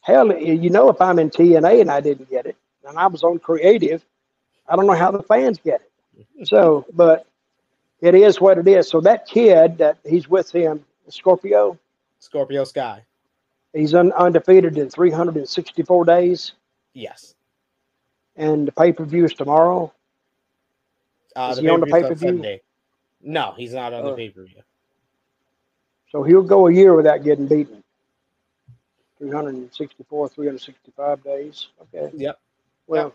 [0.00, 3.22] Hell, you know, if I'm in TNA and I didn't get it, and I was
[3.22, 4.04] on creative,
[4.68, 5.90] I don't know how the fans get it.
[6.44, 7.26] So, but
[8.00, 8.88] it is what it is.
[8.88, 11.78] So that kid that he's with him, Scorpio,
[12.18, 13.02] Scorpio Sky.
[13.74, 16.52] He's un- undefeated in 364 days.
[16.94, 17.34] Yes.
[18.36, 19.92] And the pay per view is tomorrow.
[21.36, 22.60] Uh, Is he on the pay-per-view's pay-per-view?
[23.22, 24.16] No, he's not on the Oh.
[24.16, 24.62] pay per view.
[26.12, 27.82] So he'll go a year without getting beaten.
[29.18, 31.68] 364, 365 days.
[31.82, 32.10] Okay.
[32.16, 32.38] Yep.
[32.86, 33.14] Well,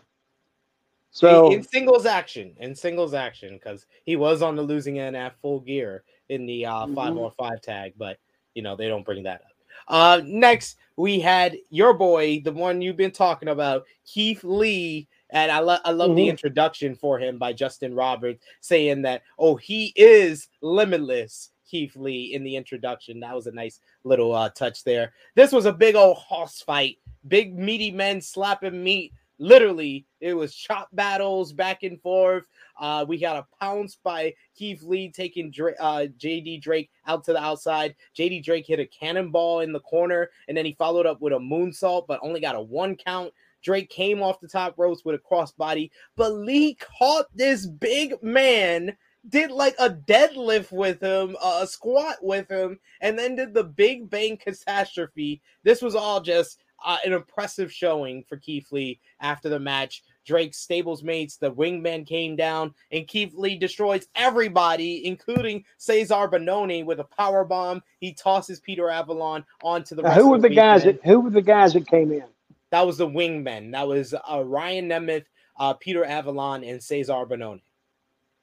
[1.10, 5.34] so in singles action, in singles action, because he was on the losing end at
[5.40, 6.94] full gear in the uh, Mhm.
[6.94, 8.18] five on five tag, but
[8.54, 9.49] you know they don't bring that up.
[9.88, 15.50] Uh, next we had your boy, the one you've been talking about, Keith Lee, and
[15.50, 16.30] I, lo- I love the Mhm.
[16.30, 21.50] introduction for him by Justin Roberts saying that oh he is limitless.
[21.70, 23.20] Keith Lee in the introduction.
[23.20, 25.12] That was a nice little uh, touch there.
[25.36, 26.98] This was a big old hoss fight.
[27.28, 29.12] Big meaty men slapping meat.
[29.38, 32.42] Literally, it was chop battles back and forth.
[32.80, 37.32] Uh, we got a pounce by Keith Lee taking Dra- uh, JD Drake out to
[37.32, 37.94] the outside.
[38.18, 41.38] JD Drake hit a cannonball in the corner, and then he followed up with a
[41.38, 43.32] moonsault, but only got a one count.
[43.62, 48.96] Drake came off the top ropes with a crossbody, but Lee caught this big man,
[49.28, 54.08] did like a deadlift with him, a squat with him, and then did the Big
[54.08, 55.42] Bang catastrophe.
[55.62, 60.02] This was all just uh, an impressive showing for Keith Lee after the match.
[60.30, 66.84] Drake's stables mates, the wingman came down, and Keith Lee destroys everybody, including Cezar Bononi
[66.84, 67.82] with a power bomb.
[67.98, 70.02] He tosses Peter Avalon onto the.
[70.02, 71.02] now who were the guys wingmen.
[71.02, 72.22] that who were the guys that came in?
[72.70, 73.72] That was the wingmen.
[73.72, 75.24] That was uh, Ryan Nemeth,
[75.58, 77.62] uh, Peter Avalon, and Cezar Bononi.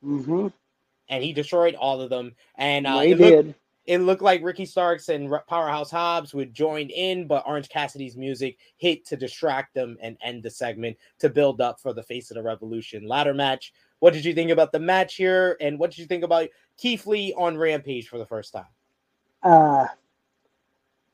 [0.04, 0.48] Mm-hmm.
[1.08, 2.36] And he destroyed all of them.
[2.56, 3.56] And uh, he it, looked, did.
[3.88, 8.58] It looked like Ricky Starks and Powerhouse Hobbs would join in, but Orange Cassidy's music
[8.76, 12.36] hit to distract them and end the segment to build up for the Face of
[12.36, 13.74] the Revolution ladder match.
[14.00, 15.58] What did you think about the match here?
[15.62, 18.66] And what did you think about Keith Lee on Rampage for the first time?
[19.42, 19.88] Uh,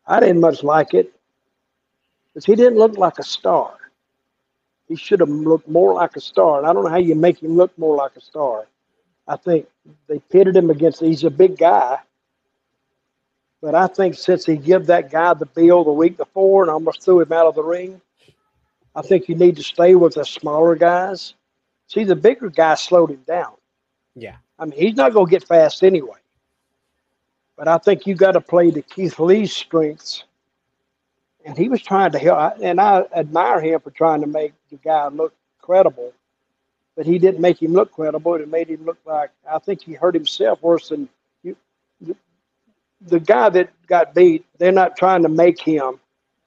[0.07, 1.13] I didn't much like it
[2.33, 3.77] because he didn't look like a star.
[4.87, 6.57] He should have looked more like a star.
[6.57, 8.65] And I don't know how you make him look more like a star.
[9.27, 9.67] I think
[10.07, 10.99] they pitted him against.
[10.99, 11.99] He's a big guy,
[13.63, 17.01] but I think since he give that guy the bill the week before and almost
[17.01, 18.01] threw him out of the ring,
[18.93, 21.33] I think you need to stay with the smaller guys.
[21.87, 23.53] See, the bigger guy slowed him down.
[24.15, 24.35] Yeah.
[24.59, 26.17] I mean, he's not going to get fast anyway.
[27.55, 30.25] But I think you got to play to Keith Lee's strengths.
[31.45, 34.75] And he was trying to help, and I admire him for trying to make the
[34.75, 36.11] guy look credible.
[36.97, 38.35] But he didn't make him look credible.
[38.35, 41.07] It made him look like I think he hurt himself worse than
[43.07, 45.99] the guy that got beat, they're not trying to make him.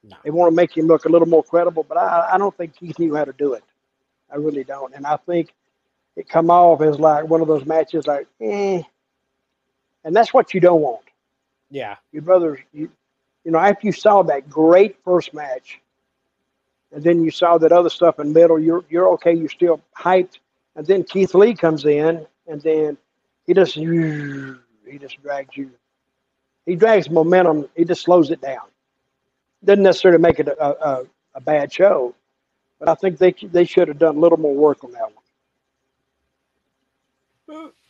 [0.02, 0.16] No.
[0.24, 1.84] They want to make him look a little more credible.
[1.84, 3.64] But I, I don't think Keith knew how to do it.
[4.30, 4.94] I really don't.
[4.94, 5.52] And I think
[6.16, 8.82] it come off as like one of those matches, like, eh.
[10.04, 11.02] And that's what you don't want.
[11.70, 11.96] Yeah.
[12.12, 12.90] You'd rather you,
[13.44, 15.80] you know, after you saw that great first match,
[16.92, 19.32] and then you saw that other stuff in middle, you're you're okay.
[19.32, 20.38] You're still hyped,
[20.76, 22.96] and then Keith Lee comes in, and then
[23.46, 25.70] he just he just drags you.
[26.66, 27.68] He drags momentum.
[27.76, 28.62] He just slows it down.
[29.64, 31.04] Doesn't necessarily make it a, a,
[31.36, 32.14] a bad show,
[32.80, 35.24] but I think they they should have done a little more work on that one.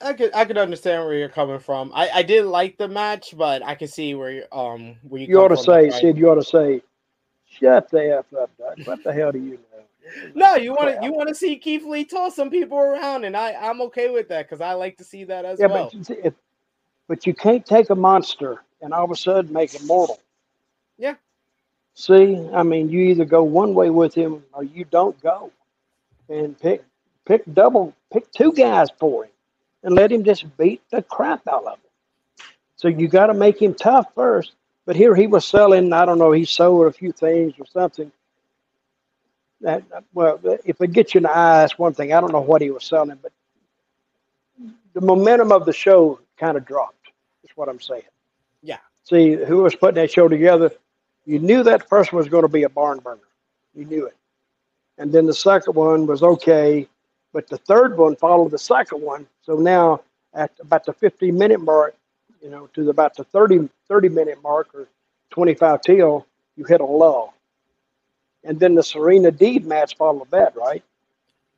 [0.03, 1.93] I could I could understand where you're coming from.
[1.95, 5.29] I, I did like the match, but I can see where you um where you,
[5.29, 5.91] You ought to say, right?
[5.91, 6.19] Sid.
[6.19, 6.83] You ought to say,
[7.49, 8.79] "Shut the f up, Doug.
[8.85, 11.85] What the hell do you know?" No, you want to you want to see Keith
[11.85, 15.05] Lee toss some people around, and I I'm okay with that because I like to
[15.05, 15.95] see that as Yeah, well.
[15.95, 16.35] but
[17.09, 20.21] but you can't take a monster and all of a sudden make him mortal.
[20.99, 21.15] Yeah.
[21.95, 25.51] See, I mean, you either go one way with him or you don't go,
[26.29, 26.85] and pick
[27.25, 29.31] pick double pick two guys for him,
[29.83, 31.81] and let him just beat the crap out of him.
[32.77, 34.53] So you got to make him tough first.
[34.85, 35.93] But here he was selling.
[35.93, 36.33] I don't know.
[36.33, 38.13] He sold a few things or something.
[39.63, 42.13] That well, if it gets you in the eye, that's one thing.
[42.13, 43.33] I don't know what he was selling, but
[44.93, 46.95] the momentum of the show kind of dropped.
[47.43, 48.03] Is what I'm saying.
[48.63, 48.79] Yeah.
[49.05, 50.71] See, who was putting that show together?
[51.25, 53.21] You knew that person was going to be a barn burner.
[53.75, 54.17] You knew it.
[54.99, 56.89] And then the second one was okay,
[57.33, 59.27] but the third one followed the second one.
[59.43, 60.01] So now
[60.35, 61.95] at about the 15 minute mark,
[62.43, 64.89] you know, to the, about the 30, 30 minute mark or
[65.31, 66.27] 25 till,
[66.57, 67.35] you hit a lull.
[68.45, 70.83] And then the Serena Deeb match followed that, right?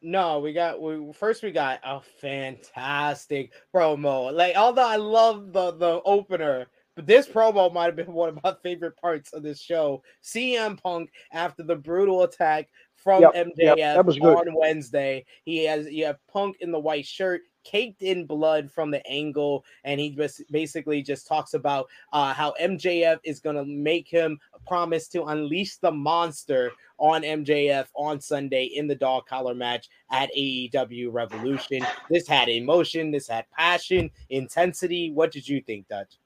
[0.01, 4.33] No, we got we first we got a fantastic promo.
[4.33, 6.67] Like although I love the the opener,
[6.99, 10.03] but this promo might have been one of my favorite parts of this show.
[10.21, 15.25] CM Punk after the brutal attack from yep, MJF yep, on Wednesday.
[15.45, 19.65] He has you have Punk in the white shirt, caked in blood from the angle,
[19.85, 24.37] and he just basically just talks about uh, how MJF is gonna make him
[24.67, 30.31] promise to unleash the monster on MJF on Sunday in the dog collar match at
[30.37, 31.87] AEW Revolution.
[32.11, 35.13] This had emotion, this had passion, intensity.
[35.13, 36.17] What did you think, Dutch?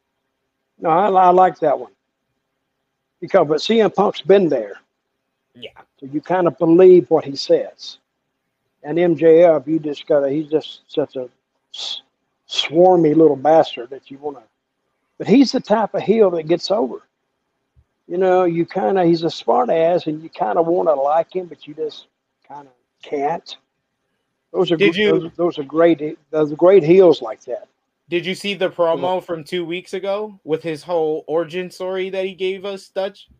[0.83, 1.93] No, I, I like that one
[3.23, 4.75] because but CM Punk's been there.
[5.55, 5.71] Yeah.
[5.99, 7.99] So you kind of believe what he says.
[8.83, 11.31] And MJF, you just gotta, he's just such a
[12.49, 14.43] swarmy little bastard that you want to,
[15.19, 17.03] but he's the type of heel that gets over.
[18.09, 20.95] You know, you kind of, he's a smart ass and you kind of want to
[20.95, 22.09] like him, but you just
[22.47, 22.75] kind of
[23.09, 23.57] can't.
[24.53, 27.69] Those are, Did you, those, those are great, those are great heels like that.
[28.13, 32.27] Did you see the promo from two weeks ago with his whole origin story that
[32.27, 33.31] he gave us, Dutch?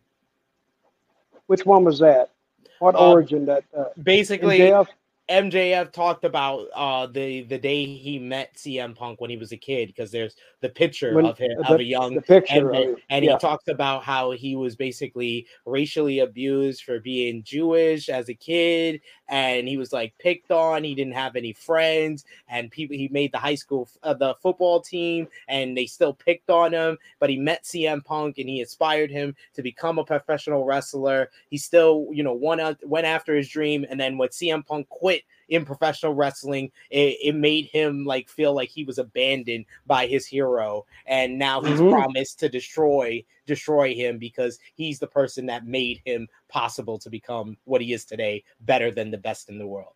[1.47, 2.31] Which one was that?
[2.79, 3.45] What uh, origin?
[3.45, 4.87] That uh, basically MJF?
[5.33, 9.57] MJF talked about uh, the the day he met CM Punk when he was a
[9.57, 13.25] kid because there's the picture when, of him the, of a young picture, and, and
[13.25, 13.33] yeah.
[13.33, 19.01] he talked about how he was basically racially abused for being Jewish as a kid,
[19.29, 20.85] and he was like picked on.
[20.85, 24.83] He didn't have any friends, and people he made the high school uh, the football
[24.83, 26.99] team, and they still picked on him.
[27.21, 31.31] But he met CM Punk, and he inspired him to become a professional wrestler.
[31.49, 34.89] He still, you know, went out, went after his dream, and then when CM Punk
[34.91, 35.22] quit
[35.53, 40.27] in professional wrestling, it, it, made him like feel like he was abandoned by his
[40.27, 41.91] hero, and now he's mm-hmm.
[41.91, 47.57] promised to destroy destroy him because he's the person that made him possible to become
[47.65, 49.93] what he is today, better than the best in the world.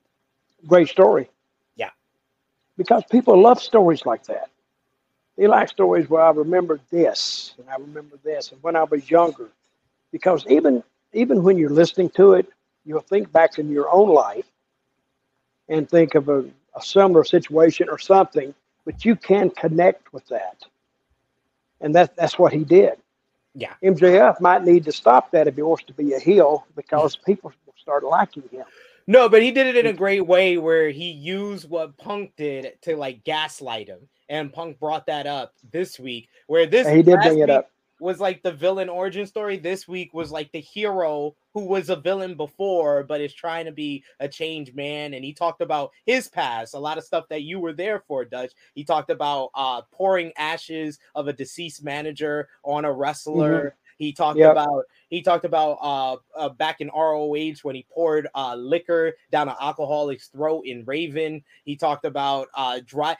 [0.67, 1.31] Great story.
[1.77, 1.91] Yeah,
[2.77, 4.51] because people love stories like that.
[5.39, 9.11] They like stories where I remember this and I remember this, and when I was
[9.11, 9.49] younger,
[10.13, 10.83] because even
[11.15, 12.47] even when you're listening to it,
[12.85, 14.45] you'll think back in your own life
[15.69, 16.45] and think of a,
[16.75, 18.55] a similar situation or something,
[18.85, 20.65] but you can connect with that.
[21.81, 22.95] And that, that's what he did.
[23.55, 23.73] Yeah.
[23.83, 27.25] MJF might need to stop that if he wants to be a heel because mm-hmm.
[27.25, 28.65] people will start liking him.
[29.07, 32.81] No, but he did it in a great way where he used what Punk did
[32.83, 34.09] to like gaslight him.
[34.29, 37.71] And Punk brought that up this week, where this he did bring it up
[38.01, 39.57] was like the villain origin story.
[39.57, 43.73] This week was like the hero who was a villain before, but is trying to
[43.73, 45.15] be a changed man.
[45.15, 48.25] And he talked about his past, a lot of stuff that you were there for,
[48.25, 48.53] Dutch.
[48.75, 53.59] He talked about uh, pouring ashes of a deceased manager on a wrestler.
[53.59, 53.77] Mm-hmm.
[53.99, 54.53] He talked yep.
[54.53, 59.49] about he talked about uh, uh, back in ROH when he poured uh, liquor down
[59.49, 61.43] an alcoholic's throat in Raven.
[61.65, 63.17] He talked about uh, dry,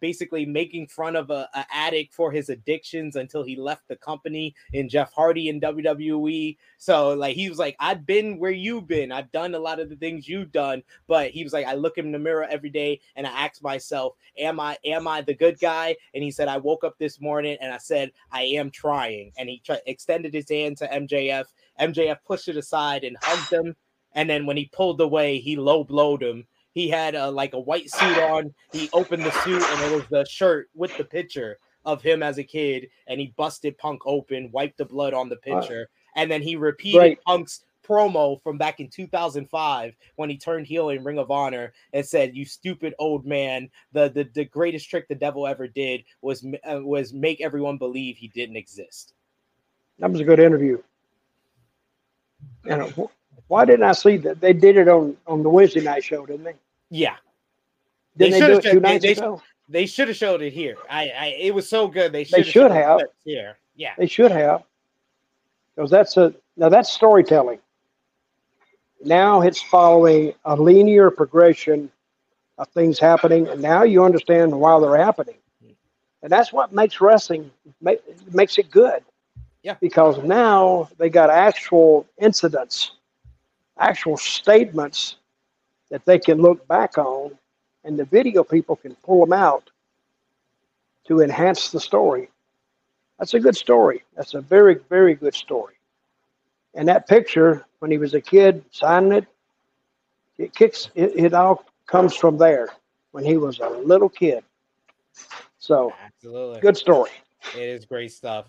[0.00, 4.54] basically making fun of a, a, addict for his addictions until he left the company
[4.72, 6.56] in Jeff Hardy in WWE.
[6.78, 9.10] So like he was like, I've been where you've been.
[9.10, 11.98] I've done a lot of the things you've done, but he was like, I look
[11.98, 15.58] in the mirror every day and I ask myself, Am I am I the good
[15.58, 15.96] guy?
[16.14, 19.32] And he said, I woke up this morning and I said, I am trying.
[19.38, 21.46] And he extended his hand to MJ MJF.
[21.80, 23.76] MJF pushed it aside and hugged him.
[24.12, 26.46] And then when he pulled away, he low blowed him.
[26.72, 28.54] He had a, like a white suit on.
[28.72, 32.38] He opened the suit and it was the shirt with the picture of him as
[32.38, 32.88] a kid.
[33.06, 35.88] And he busted Punk open, wiped the blood on the picture.
[36.16, 37.18] And then he repeated right.
[37.26, 42.04] Punk's promo from back in 2005 when he turned heel in Ring of Honor and
[42.04, 46.44] said, "You stupid old man, the the, the greatest trick the devil ever did was
[46.68, 49.14] uh, was make everyone believe he didn't exist."
[49.98, 50.82] That was a good interview.
[52.64, 52.92] And
[53.48, 54.40] why didn't I see that?
[54.40, 56.54] They did it on on the Wednesday night show, didn't they?
[56.90, 57.16] Yeah.
[58.16, 59.42] Didn't they, they do it two nights they, ago?
[59.68, 60.76] They should have showed it here.
[60.88, 62.12] I, I it was so good.
[62.12, 62.38] They should.
[62.38, 63.00] They should have.
[63.24, 63.94] Here, yeah.
[63.98, 64.62] They should have.
[65.74, 67.58] Because that's a now that's storytelling.
[69.04, 71.90] Now it's following a linear progression
[72.58, 75.36] of things happening, and now you understand why they're happening,
[76.22, 77.50] and that's what makes wrestling
[77.82, 78.00] make,
[78.32, 79.02] makes it good.
[79.66, 79.74] Yeah.
[79.80, 82.92] Because now they got actual incidents,
[83.76, 85.16] actual statements
[85.90, 87.36] that they can look back on,
[87.82, 89.68] and the video people can pull them out
[91.08, 92.28] to enhance the story.
[93.18, 94.04] That's a good story.
[94.14, 95.74] That's a very, very good story.
[96.74, 99.26] And that picture, when he was a kid signing it,
[100.38, 100.90] it kicks.
[100.94, 102.68] It, it all comes from there
[103.10, 104.44] when he was a little kid.
[105.58, 106.60] So, Absolutely.
[106.60, 107.10] good story.
[107.56, 108.46] It is great stuff.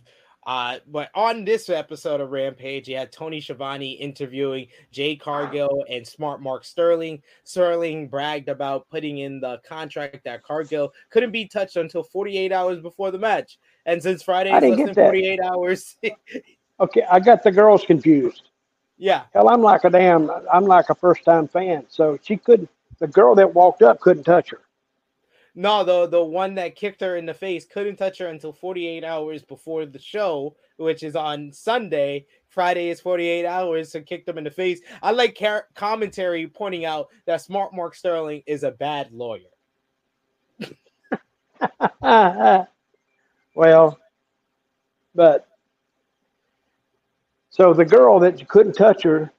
[0.48, 6.08] Uh, but on this episode of Rampage, you had Tony Schiavone interviewing Jade Cargill and
[6.08, 7.22] Smart Mark Sterling.
[7.44, 12.80] Sterling bragged about putting in the contract that Cargill couldn't be touched until 48 hours
[12.80, 13.60] before the match.
[13.86, 15.10] And since Friday I is didn't less get than that.
[15.10, 15.96] 48 hours,
[16.80, 18.44] Okay, I got the girls confused.
[18.98, 20.32] yeah, Hell, I'm like a damn.
[20.54, 21.86] I'm like a first time fan.
[21.90, 22.70] So she couldn't.
[23.00, 24.62] The girl that walked up couldn't touch her.
[25.58, 29.04] No, the the one that kicked her in the face couldn't touch her until 48
[29.04, 32.28] hours before the show, which is on Sunday.
[32.48, 34.82] Friday is 48 hours to kick them in the face.
[35.02, 39.50] I like car- commentary pointing out that Smart Mark Sterling is a bad lawyer.
[43.56, 43.98] well,
[45.16, 45.48] but
[47.50, 49.34] so the girl that you couldn't touch her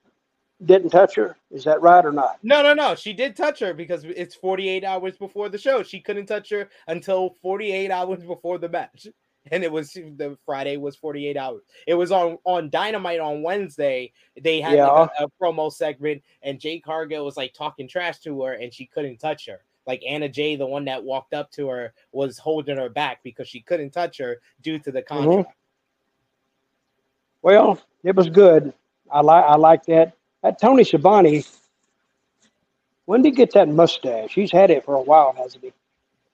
[0.65, 1.37] didn't touch her.
[1.51, 2.39] Is that right or not?
[2.43, 2.95] No, no, no.
[2.95, 5.83] She did touch her because it's 48 hours before the show.
[5.83, 9.07] She couldn't touch her until 48 hours before the match.
[9.51, 11.63] And it was the Friday was 48 hours.
[11.87, 14.13] It was on on Dynamite on Wednesday.
[14.39, 18.43] They had like a, a promo segment, and Jade Cargill was like talking trash to
[18.43, 19.61] her, and she couldn't touch her.
[19.87, 23.49] Like Anna Jay, the one that walked up to her, was holding her back because
[23.49, 25.25] she couldn't touch her due to the mm-hmm.
[25.25, 25.57] contract.
[27.41, 28.75] Well, it was good.
[29.11, 30.18] I like I like that.
[30.43, 31.45] That Tony Schiavone.
[33.07, 34.35] When did he get that mustache?
[34.35, 35.73] He's had it for a while, hasn't he?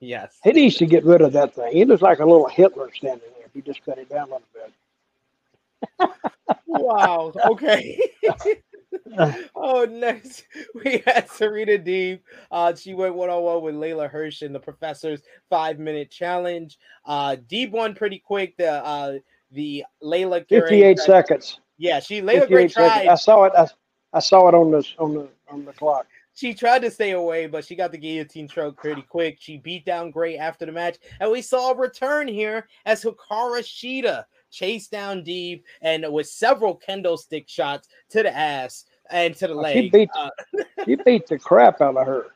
[0.01, 0.39] Yes.
[0.43, 1.73] He needs to get rid of that thing.
[1.73, 3.47] He looks like a little Hitler standing there.
[3.47, 6.11] If he just cut it down a little bit.
[6.67, 7.33] Wow.
[7.47, 8.01] Okay.
[9.55, 10.45] oh, next
[10.85, 12.19] we had Serena Deeb.
[12.51, 16.79] Uh, she went one on one with Leyla Hirsch in the Professor's five minute challenge.
[17.07, 18.57] Uh, Deeb won pretty quick.
[18.57, 19.19] The uh,
[19.53, 21.61] the Leyla carrying- Fifty-eight seconds.
[21.79, 22.75] Yeah, she Leyla 58 seconds.
[22.75, 23.07] tried.
[23.07, 23.53] I saw it.
[23.57, 23.69] I,
[24.15, 26.07] I saw it on the on the on the clock.
[26.35, 29.37] She tried to stay away, but she got the guillotine choke pretty quick.
[29.41, 33.61] She beat down Gray after the match, and we saw a return here as Hikaru
[33.61, 39.49] Shida chased down Deeb and with several kendo stick shots to the ass and to
[39.49, 39.77] the leg.
[39.77, 40.31] she beat Uh,
[40.85, 42.27] she beat the crap out of her,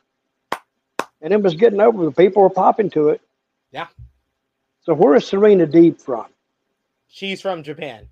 [1.21, 2.05] and it was getting over.
[2.05, 3.21] The people were popping to it.
[3.71, 3.87] Yeah.
[4.81, 6.27] So where is Serena Deeb from?
[7.07, 8.07] she's from Japan.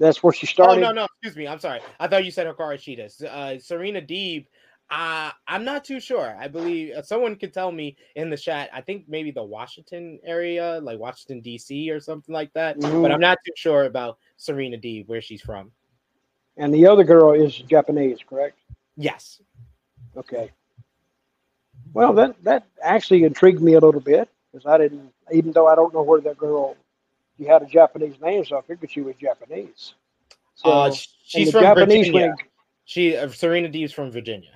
[0.00, 0.80] That's where she Oh started.
[0.80, 1.46] no, no, no, excuse me.
[1.46, 1.80] I'm sorry.
[2.00, 3.22] I thought you said Hikaru Shida.
[3.24, 4.46] Uh, Serena Deeb.
[4.90, 6.36] Uh, I'm not too sure.
[6.40, 8.70] I believe uh, someone could tell me in the chat.
[8.72, 11.90] I think maybe the Washington area, like Washington D.C.
[11.90, 12.78] or something like that.
[12.78, 13.02] Mhm.
[13.02, 15.70] But I'm not too sure about Serena Deeb, where she's from.
[16.56, 18.58] And the other girl is Japanese, correct?
[18.96, 19.40] Yes.
[20.16, 20.50] Okay.
[21.92, 25.74] Well, that that actually intrigued me a little bit because I didn't, even though I
[25.74, 26.76] don't know where that girl,
[27.40, 29.94] she had a Japanese name, so I figured she was Japanese.
[30.54, 30.92] So, uh,
[31.24, 32.34] she's from Japanese Virginia.
[32.84, 34.50] She uh, Serena Deeb's from Virginia.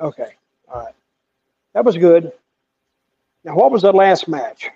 [0.00, 0.34] Okay,
[0.68, 0.94] all right,
[1.74, 2.32] that was good.
[3.44, 4.68] Now, what was the last match?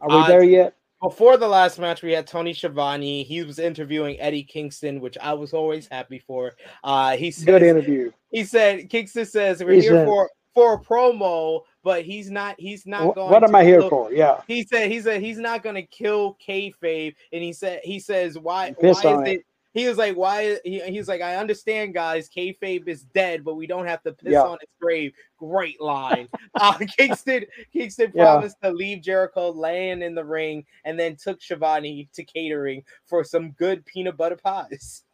[0.00, 0.74] Are we Uh, there yet?
[1.00, 3.22] Before the last match, we had Tony Schiavone.
[3.24, 6.52] He was interviewing Eddie Kingston, which I was always happy for.
[6.84, 8.12] Uh, he said, Good interview.
[8.30, 12.54] he said Kingston says we're He here said- for for a promo, but he's not
[12.58, 13.30] he's not going.
[13.30, 14.12] What am I here kill- for?
[14.12, 17.98] Yeah, He said he said he's not going to kill kayfabe, and he said he
[17.98, 19.28] says why why is it.
[19.28, 19.46] it?
[19.74, 20.58] He was like, why?
[20.64, 22.28] He, he's like, I understand, guys.
[22.28, 24.42] Kayfabe is dead, but we don't have to piss Yeah.
[24.42, 25.14] on its grave.
[25.38, 26.28] Great line.
[26.60, 28.24] uh, Kingston Kingston Yeah.
[28.24, 33.24] promised to leave Jericho laying in the ring, and then took Schiavone to catering for
[33.24, 35.04] some good peanut butter pies.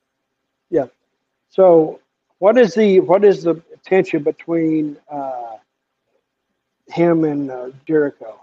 [0.70, 0.86] Yeah.
[1.50, 2.00] So,
[2.40, 5.58] what is the what is the tension between uh,
[6.88, 8.40] him and uh, Jericho?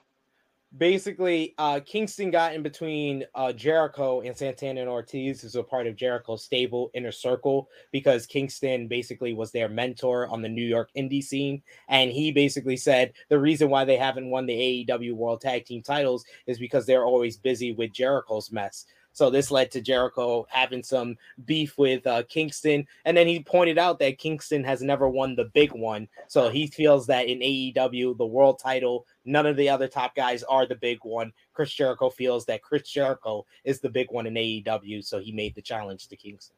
[0.77, 5.87] basically uh Kingston got in between uh Jericho and Santana and Ortiz who's a part
[5.87, 10.89] of Jericho's stable inner circle because Kingston basically was their mentor on the New York
[10.97, 15.41] indie scene and he basically said the reason why they haven't won the AEW World
[15.41, 18.85] Tag Team titles is because they're always busy with Jericho's mess.
[19.15, 23.77] So this led to Jericho having some beef with uh, Kingston, and then he pointed
[23.77, 26.09] out that Kingston has never won the big one.
[26.27, 30.43] So he feels that in AEW, the world title, none of the other top guys
[30.43, 31.31] are the big one.
[31.53, 35.55] Chris Jericho feels that Chris Jericho is the big one in AEW, so he made
[35.55, 36.57] the challenge to Kingston.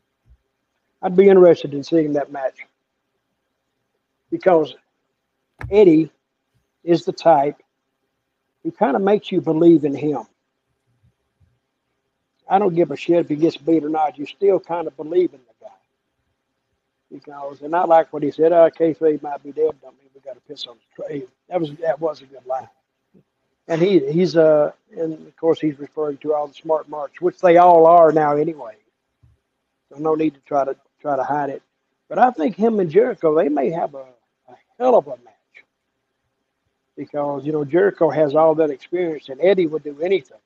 [1.04, 2.66] I'd be interested in seeing that match
[4.32, 4.74] because
[5.70, 6.12] Eddie
[6.84, 7.62] is the type
[8.64, 10.24] who kind of makes you believe in him.
[12.50, 14.18] I don't give a shit if he gets beat or not.
[14.18, 15.74] You still kind of believe in the guy
[17.12, 18.54] because, and I like what he said.
[18.54, 19.72] Uh, kayfabe might be dead.
[19.82, 21.30] Don't mean we got to piss on his grave.
[21.50, 22.68] That was that was a good line.
[23.70, 27.40] and he he's uh and of course he's referring to all the smart marks, which
[27.40, 28.76] they all are now anyway.
[29.92, 31.64] So no need to try to try to hide it.
[32.10, 34.06] But I think him and Jericho they may have a,
[34.50, 35.66] a hell of a match
[36.98, 40.40] because you know Jericho has all that experience, and Eddie would do anything.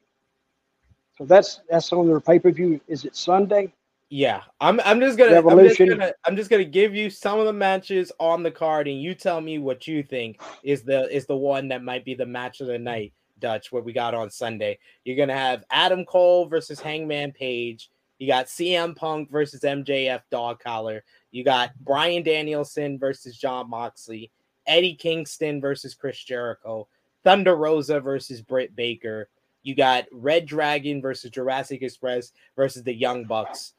[1.21, 2.81] So that's that's on their pay per view.
[2.87, 3.71] Is it Sunday?
[4.09, 4.79] Yeah, I'm.
[4.83, 5.47] I'm just gonna.
[5.47, 6.13] I'm just gonna.
[6.25, 9.39] I'm just gonna give you some of the matches on the card, and you tell
[9.39, 12.65] me what you think is the is the one that might be the match of
[12.65, 13.13] the night.
[13.37, 14.79] Dutch, what we got on Sunday.
[15.05, 17.91] You're gonna have Adam Cole versus Hangman Page.
[18.17, 21.03] You got CM Punk versus MJF Dog Collar.
[21.29, 24.31] You got Bryan Danielson versus Jon Moxley.
[24.65, 26.87] Eddie Kingston versus Chris Jericho.
[27.23, 29.29] Thunder Rosa versus Britt Baker.
[29.63, 33.73] You got Red Dragon versus Jurassic Express versus the Young Bucks.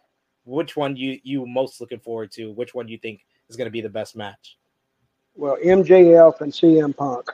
[0.45, 2.53] Which one you you most looking forward to?
[2.53, 4.59] Which one do you think is going to be the best match?
[5.35, 7.31] Well, MJF and CM Punk.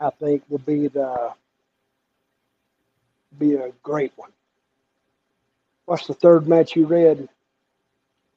[0.00, 1.32] I think will be the
[3.38, 4.30] be a great one.
[5.86, 7.28] What's the third match you read?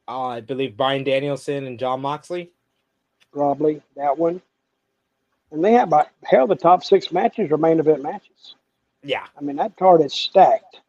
[0.07, 2.51] Uh, I believe Bryan Danielson and Jon Moxley.
[3.31, 4.41] Probably that one.
[5.55, 8.55] And they have about hell the top six matches are main event matches.
[9.03, 9.25] Yeah.
[9.37, 10.81] I mean that card is stacked.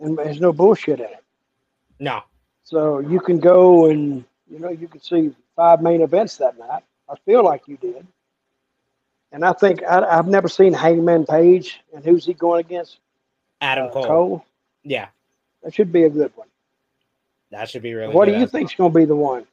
[0.00, 1.24] And there's no bullshit in it.
[2.00, 2.22] No.
[2.64, 6.82] So you can go and you know, you can see five main events that night.
[7.10, 8.06] I feel like you did.
[9.32, 11.78] And I think I, have never seen Hangman Page.
[11.94, 12.98] And who's he going against?
[13.60, 14.04] Adam uh, Cole.
[14.04, 14.44] Cole.
[14.82, 15.08] Yeah,
[15.62, 16.48] that should be a good one.
[17.50, 18.14] That should be really.
[18.14, 19.46] What do you think's going to be the one?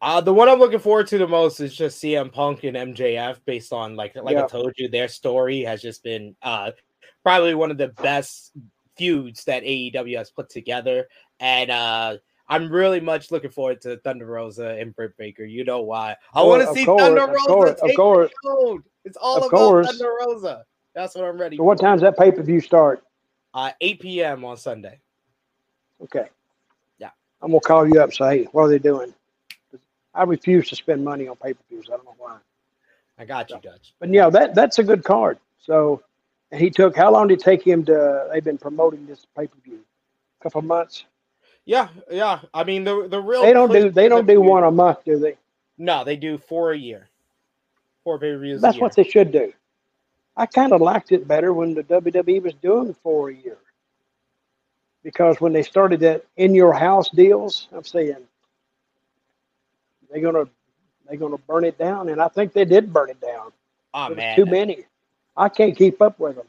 [0.00, 3.38] Uh, the one I'm looking forward to the most is just CM Punk and MJF,
[3.44, 6.70] based on like like I told you, their story has just been uh
[7.24, 8.52] probably one of the best
[8.96, 11.08] feuds that AEW has put together,
[11.40, 12.16] and uh
[12.48, 15.44] I'm really much looking forward to Thunder Rosa and Britt Baker.
[15.44, 16.16] You know why?
[16.32, 18.82] I want to see course, Thunder Rosa course, take the code.
[19.04, 19.86] It's all of about course.
[19.86, 20.64] Thunder Rosa.
[20.94, 21.56] That's what I'm ready.
[21.56, 23.02] So, what time's that pay per view start?
[23.52, 24.44] Uh, 8 p.m.
[24.44, 25.00] on Sunday.
[26.02, 26.26] Okay.
[26.98, 27.10] Yeah.
[27.42, 28.12] I'm gonna call you up.
[28.12, 29.12] Say, hey, what are they doing?
[30.18, 31.86] I refuse to spend money on pay per views.
[31.88, 32.38] I don't know why.
[33.18, 33.94] I got you, Dutch.
[34.00, 35.38] But yeah, that that's a good card.
[35.60, 36.02] So
[36.52, 36.96] he took.
[36.96, 38.28] How long did it take him to?
[38.32, 39.80] They've been promoting this pay per view.
[40.40, 41.04] A couple months.
[41.64, 42.40] Yeah, yeah.
[42.52, 45.18] I mean, the the real they don't do they don't do one a month, do
[45.18, 45.36] they?
[45.78, 47.08] No, they do four a year.
[48.04, 48.60] Four pay per views.
[48.60, 49.52] That's what they should do.
[50.36, 53.58] I kind of liked it better when the WWE was doing four a year.
[55.02, 58.27] Because when they started that in your house deals, I'm saying
[60.10, 60.44] they're gonna
[61.06, 63.52] they're gonna burn it down, and I think they did burn it down.
[63.94, 64.84] Oh man, too many.
[65.36, 66.46] I can't keep up with them.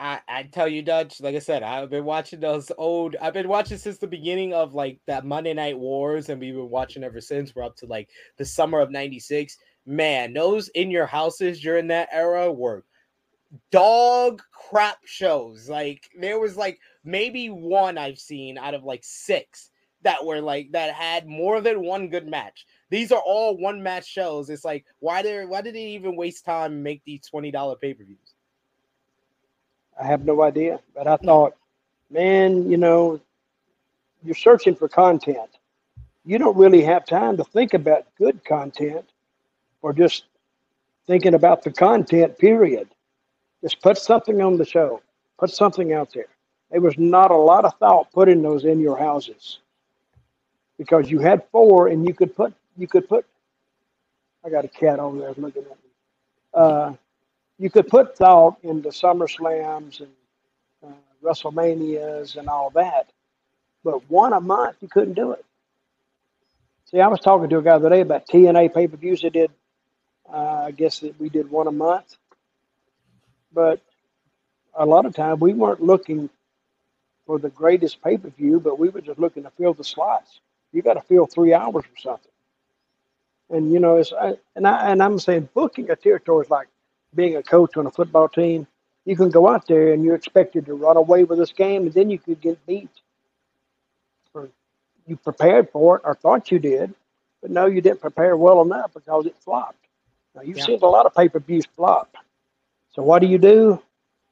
[0.00, 3.48] I, I tell you, Dutch, like I said, I've been watching those old, I've been
[3.48, 7.20] watching since the beginning of like that Monday Night Wars, and we've been watching ever
[7.20, 7.54] since.
[7.54, 9.58] We're up to like the summer of 96.
[9.84, 12.84] Man, those in your houses during that era were
[13.70, 15.68] dog crap shows.
[15.68, 19.70] Like there was like maybe one I've seen out of like six
[20.02, 22.64] that were like that had more than one good match.
[22.90, 24.50] These are all one match shows.
[24.50, 27.76] It's like why did why did they even waste time and make these twenty dollar
[27.76, 28.34] pay per views?
[30.00, 30.80] I have no idea.
[30.94, 31.24] But I mm.
[31.24, 31.56] thought,
[32.10, 33.20] man, you know,
[34.24, 35.50] you're searching for content.
[36.24, 39.06] You don't really have time to think about good content
[39.82, 40.24] or just
[41.06, 42.88] thinking about the content, period.
[43.62, 45.00] Just put something on the show,
[45.38, 46.28] put something out there.
[46.70, 49.58] There was not a lot of thought put in those in your houses
[50.78, 53.26] because you had four and you could put, you could put,
[54.44, 55.76] I got a cat over there looking at me.
[56.54, 56.94] Uh,
[57.58, 60.10] you could put thought into SummerSlams and
[60.84, 60.88] uh,
[61.22, 63.10] WrestleManias and all that,
[63.84, 65.44] but one a month you couldn't do it.
[66.86, 69.22] See, I was talking to a guy today about TNA pay per views.
[69.22, 69.50] They did,
[70.32, 72.16] uh, I guess that we did one a month,
[73.52, 73.80] but
[74.74, 76.30] a lot of time we weren't looking
[77.26, 80.40] for the greatest pay per view, but we were just looking to fill the slots.
[80.72, 82.29] You got to fill three hours or something.
[83.50, 86.68] And you know, it's I, and I and I'm saying booking a territory is like
[87.14, 88.66] being a coach on a football team,
[89.04, 91.92] you can go out there and you're expected to run away with this game, and
[91.92, 92.90] then you could get beat.
[94.32, 94.48] Or
[95.06, 96.94] you prepared for it or thought you did,
[97.42, 99.76] but no, you didn't prepare well enough because it flopped.
[100.34, 100.66] Now you've yeah.
[100.66, 102.14] seen a lot of pay per views flop.
[102.92, 103.82] So what do you do?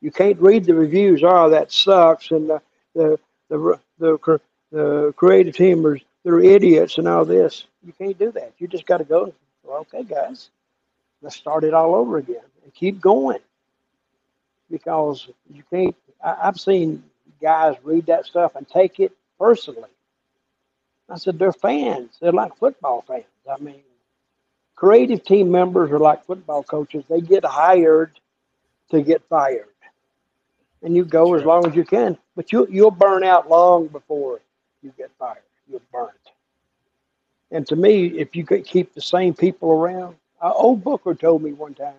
[0.01, 1.23] You can't read the reviews.
[1.25, 2.63] Oh, that sucks, and the
[2.95, 3.19] the
[3.49, 4.41] the the,
[4.71, 7.67] the creative teamers they're idiots and all this.
[7.85, 8.53] You can't do that.
[8.59, 9.33] You just got to go.
[9.63, 10.51] Well, okay, guys,
[11.23, 13.41] let's start it all over again and keep going
[14.71, 15.97] because you can't.
[16.23, 17.03] I, I've seen
[17.41, 19.89] guys read that stuff and take it personally.
[21.09, 22.19] I said they're fans.
[22.21, 23.25] They're like football fans.
[23.51, 23.81] I mean,
[24.77, 27.05] creative team members are like football coaches.
[27.09, 28.13] They get hired
[28.91, 29.69] to get fired.
[30.83, 34.41] And you go as long as you can, but you you'll burn out long before
[34.83, 35.43] you get fired.
[35.69, 36.31] You'll burn it.
[37.51, 41.43] And to me, if you could keep the same people around, uh, old Booker told
[41.43, 41.95] me one time.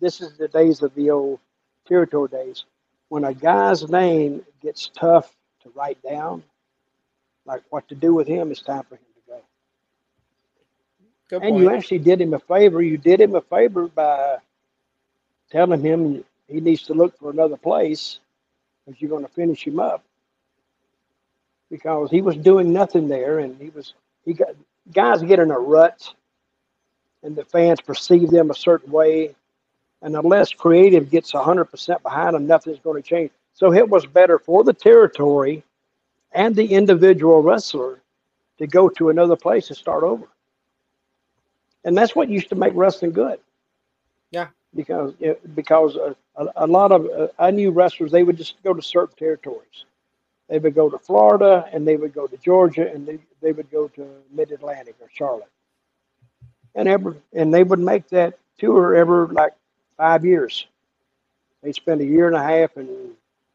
[0.00, 1.38] This is the days of the old
[1.86, 2.64] territory days.
[3.08, 5.32] When a guy's name gets tough
[5.62, 6.42] to write down,
[7.44, 9.40] like what to do with him, it's time for him to go.
[11.28, 11.62] Good and point.
[11.62, 12.82] you actually did him a favor.
[12.82, 14.38] You did him a favor by
[15.50, 18.18] telling him he needs to look for another place
[18.84, 20.04] because you're going to finish him up.
[21.70, 23.94] Because he was doing nothing there, and he was
[24.24, 24.54] he got
[24.92, 26.14] guys get in a rut,
[27.22, 29.34] and the fans perceive them a certain way,
[30.02, 33.30] and unless creative gets 100% behind them, nothing's going to change.
[33.54, 35.64] So it was better for the territory
[36.32, 38.00] and the individual wrestler
[38.58, 40.28] to go to another place and start over.
[41.84, 43.38] And that's what used to make wrestling good.
[44.30, 44.48] Yeah.
[44.74, 45.14] Because
[45.54, 48.82] because a, a, a lot of uh, I knew wrestlers they would just go to
[48.82, 49.84] certain territories.
[50.48, 53.70] They would go to Florida and they would go to Georgia and they, they would
[53.70, 55.50] go to Mid Atlantic or Charlotte.
[56.74, 59.54] And ever and they would make that tour every like
[59.96, 60.66] five years.
[61.62, 62.88] They spend a year and a half, and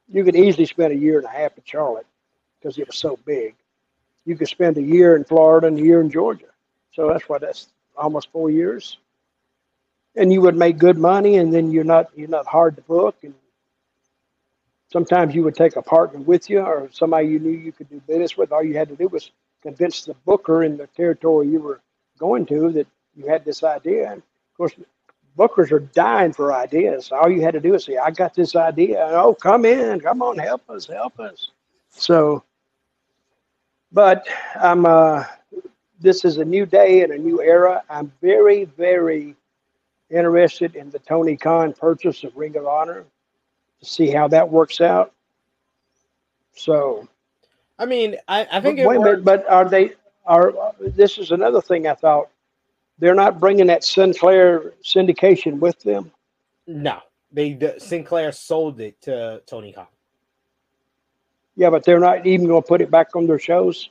[0.09, 2.07] you could easily spend a year and a half in Charlotte
[2.59, 3.55] because it was so big.
[4.25, 6.47] You could spend a year in Florida and a year in Georgia.
[6.93, 8.97] So that's why that's almost four years.
[10.15, 13.15] And you would make good money, and then you're not you're not hard to book.
[13.23, 13.33] And
[14.91, 18.01] sometimes you would take a partner with you, or somebody you knew you could do
[18.07, 18.51] business with.
[18.51, 19.31] All you had to do was
[19.61, 21.81] convince the booker in the territory you were
[22.19, 24.11] going to that you had this idea.
[24.11, 24.73] And of course,
[25.37, 27.11] bookers are dying for ideas.
[27.11, 29.07] All you had to do is say, I got this idea.
[29.11, 29.99] Oh, come in.
[29.99, 31.51] Come on, help us, help us.
[31.89, 32.43] So,
[33.91, 35.25] but I'm, uh,
[35.99, 37.83] this is a new day and a new era.
[37.89, 39.35] I'm very, very
[40.09, 43.05] interested in the Tony Khan purchase of Ring of Honor
[43.83, 45.13] see how that works out.
[46.53, 47.07] So,
[47.79, 49.93] I mean, I, I think but, wait a minute, but are they
[50.25, 52.29] are this is another thing I thought
[52.99, 56.11] they're not bringing that Sinclair syndication with them.
[56.67, 56.99] No,
[57.31, 59.87] they the, Sinclair sold it to Tony Khan.
[61.55, 63.89] Yeah, but they're not even going to put it back on their shows.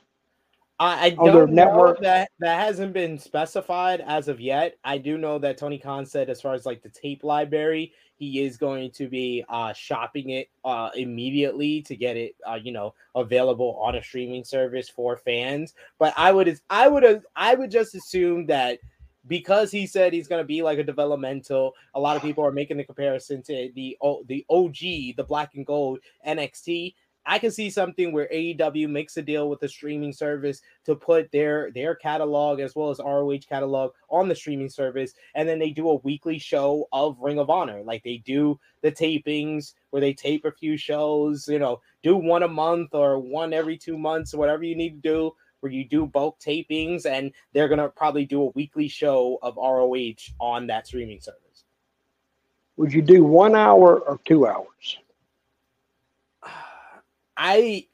[0.81, 4.77] I, I don't know that that hasn't been specified as of yet.
[4.83, 8.41] I do know that Tony Khan said, as far as like the tape library, he
[8.41, 12.95] is going to be uh, shopping it uh, immediately to get it, uh, you know,
[13.13, 15.75] available on a streaming service for fans.
[15.99, 18.79] But I would, I would, I would just assume that
[19.27, 21.73] because he said he's going to be like a developmental.
[21.93, 23.95] A lot of people are making the comparison to the
[24.25, 26.95] the OG, the black and gold NXT.
[27.25, 31.31] I can see something where AEW makes a deal with a streaming service to put
[31.31, 35.69] their their catalog as well as ROH catalog on the streaming service, and then they
[35.69, 40.13] do a weekly show of Ring of Honor, like they do the tapings where they
[40.13, 41.47] tape a few shows.
[41.47, 45.09] You know, do one a month or one every two months, whatever you need to
[45.09, 49.55] do where you do bulk tapings and they're to probably do a weekly show of
[49.55, 51.65] ROH on that streaming service.
[52.77, 54.97] Would you do one hour or two hours?
[57.43, 57.87] I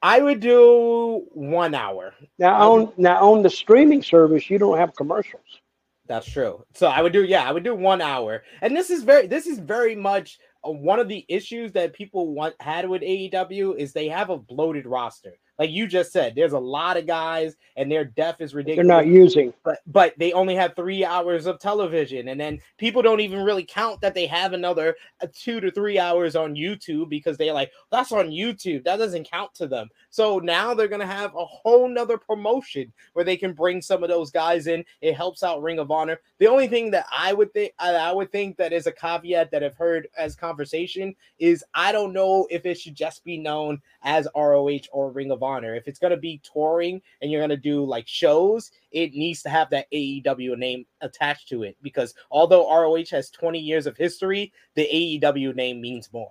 [0.00, 2.14] I would do one hour.
[2.38, 5.60] Now on now on the streaming service, you don't have commercials.
[6.06, 6.64] That's true.
[6.72, 8.42] So I would do yeah, I would do one hour.
[8.62, 12.32] And this is very this is very much uh, one of the issues that people
[12.32, 16.52] want had with AEW is they have a bloated roster like you just said, there's
[16.52, 18.86] a lot of guys and their depth is ridiculous.
[18.86, 23.02] They're not using, but but they only have three hours of television, and then people
[23.02, 27.08] don't even really count that they have another uh, two to three hours on YouTube
[27.08, 28.84] because they're like, that's on YouTube.
[28.84, 29.88] That doesn't count to them.
[30.10, 34.08] So now they're gonna have a whole nother promotion where they can bring some of
[34.08, 34.84] those guys in.
[35.00, 36.20] It helps out Ring of Honor.
[36.38, 39.62] The only thing that I would think I would think that is a caveat that
[39.62, 44.26] I've heard as conversation is I don't know if it should just be known as
[44.34, 45.74] ROH or Ring of Honor honor.
[45.74, 49.42] If it's going to be touring and you're going to do like shows, it needs
[49.42, 53.96] to have that AEW name attached to it because although ROH has 20 years of
[53.96, 54.88] history, the
[55.22, 56.30] AEW name means more.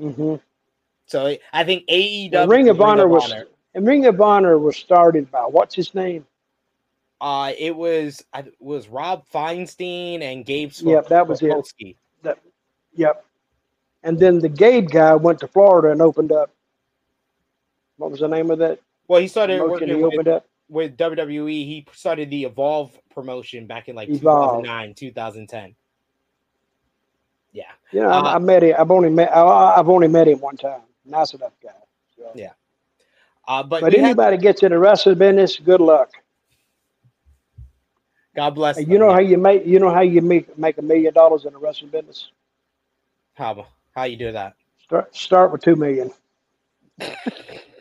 [0.00, 0.36] Mm-hmm.
[1.06, 4.58] So I think AEW Ring of Honor Ring of was Honor, and Ring of Honor
[4.58, 6.26] was started by what's his name?
[7.20, 10.72] Uh, it was it was Rob Feinstein and Gabe.
[10.74, 11.96] Yep, that was it.
[12.22, 12.38] That,
[12.94, 13.24] yep.
[14.04, 16.50] And then the Gabe guy went to Florida and opened up
[17.96, 18.80] what was the name of that?
[19.08, 21.50] Well, he started working he with, with, WWE.
[21.50, 24.62] He started the Evolve promotion back in like Evolve.
[24.62, 25.74] 2009, 2010.
[27.52, 27.64] Yeah.
[27.92, 28.74] Yeah, uh, I, I, met him.
[28.78, 29.30] I've only met.
[29.30, 30.80] I, have only met him one time.
[31.04, 31.70] Nice enough guy.
[32.16, 32.30] So.
[32.34, 32.52] Yeah.
[33.46, 36.10] Uh, but but anybody have, gets in the wrestling business, good luck.
[38.34, 38.80] God bless.
[38.80, 41.52] You know how you make you know how you make make a million dollars in
[41.52, 42.30] the wrestling business?
[43.34, 44.54] How how you do that?
[44.84, 46.10] Start start with two million.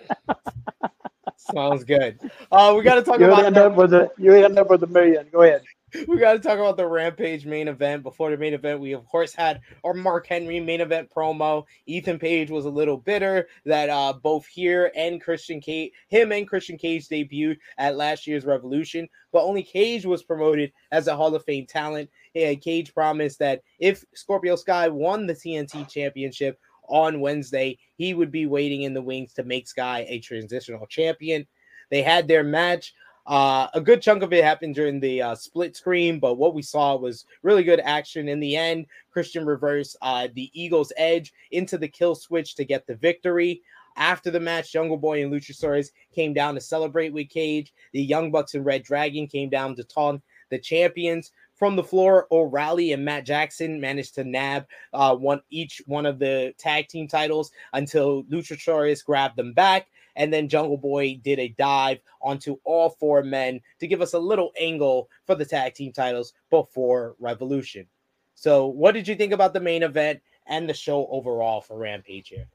[1.54, 2.20] Sounds good.
[2.52, 4.84] Uh, we got to talk you about end up with a you end up with
[4.84, 5.28] a million.
[5.32, 5.64] Go ahead.
[6.08, 8.04] We got to talk about the Rampage main event.
[8.04, 11.66] Before the main event, we of course had our Mark Henry main event promo.
[11.86, 16.48] Ethan Page was a little bitter that uh, both here and Christian Cage, him and
[16.48, 21.36] Christian Cage debuted at last year's Revolution, but only Cage was promoted as a Hall
[21.36, 22.10] of Fame talent.
[22.34, 28.32] Yeah, Cage promised that if Scorpio Sky won the TNT Championship on Wednesday, he would
[28.32, 31.46] be waiting in the wings to make Sky a transitional champion.
[31.90, 32.94] They had their match.
[33.28, 36.62] Uh, a good chunk of it happened during the uh, split screen, but what we
[36.62, 38.88] saw was really good action in the end.
[39.12, 43.62] Christian reversed uh, the Eagles' edge into the kill switch to get the victory.
[43.96, 47.74] After the match, Jungle Boy and Luchasaurus came down to celebrate with Cage.
[47.94, 51.32] The Young Bucks and Red Dragon came down to taunt the champions.
[51.62, 56.18] From the floor, O'Reilly and Matt Jackson managed to nab uh, one each one of
[56.18, 59.86] the tag team titles until Luchasaurus grabbed them back,
[60.16, 64.20] and then Jungle Boy did a dive onto all four men to give us a
[64.20, 67.86] little angle for the tag team titles before Revolution.
[68.34, 72.30] So, what did you think about the main event and the show overall for Rampage
[72.30, 72.48] here?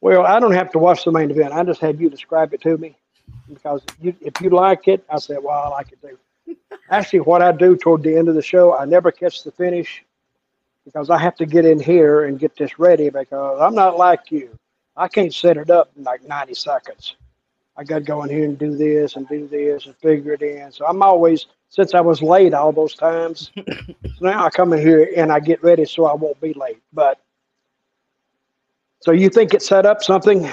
[0.00, 1.52] Well, I don't have to watch the main event.
[1.52, 2.96] I just had you describe it to me
[3.46, 6.16] because you, if you like it, I said, well, I like it too.
[6.90, 10.04] Actually, what I do toward the end of the show, I never catch the finish
[10.84, 14.30] because I have to get in here and get this ready because I'm not like
[14.30, 14.56] you.
[14.96, 17.16] I can't set it up in like 90 seconds.
[17.76, 20.42] I got to go in here and do this and do this and figure it
[20.42, 20.70] in.
[20.70, 23.64] So I'm always, since I was late all those times, so
[24.20, 26.80] now I come in here and I get ready so I won't be late.
[26.92, 27.18] But
[29.00, 30.48] so you think it set up something?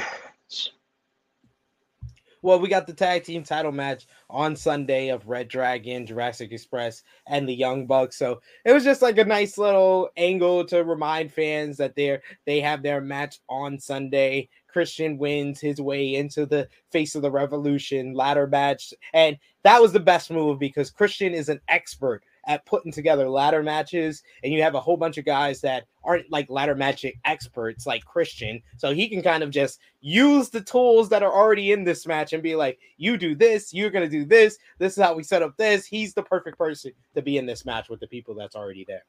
[2.44, 7.04] Well, we got the tag team title match on Sunday of Red Dragon, Jurassic Express,
[7.28, 8.18] and the Young Bucks.
[8.18, 12.60] So it was just like a nice little angle to remind fans that they're they
[12.60, 14.50] have their match on Sunday.
[14.68, 18.92] Christian wins his way into the face of the revolution ladder match.
[19.14, 23.62] And that was the best move because Christian is an expert at putting together ladder
[23.64, 27.86] matches, and you have a whole bunch of guys that aren't like ladder matching experts
[27.86, 28.62] like Christian.
[28.78, 32.34] So he can kind of just use the tools that are already in this match
[32.34, 35.44] and be like, you do this, you're gonna do this, this is how we set
[35.44, 35.86] up this.
[35.86, 39.06] He's the perfect person to be in this match with the people that's already there.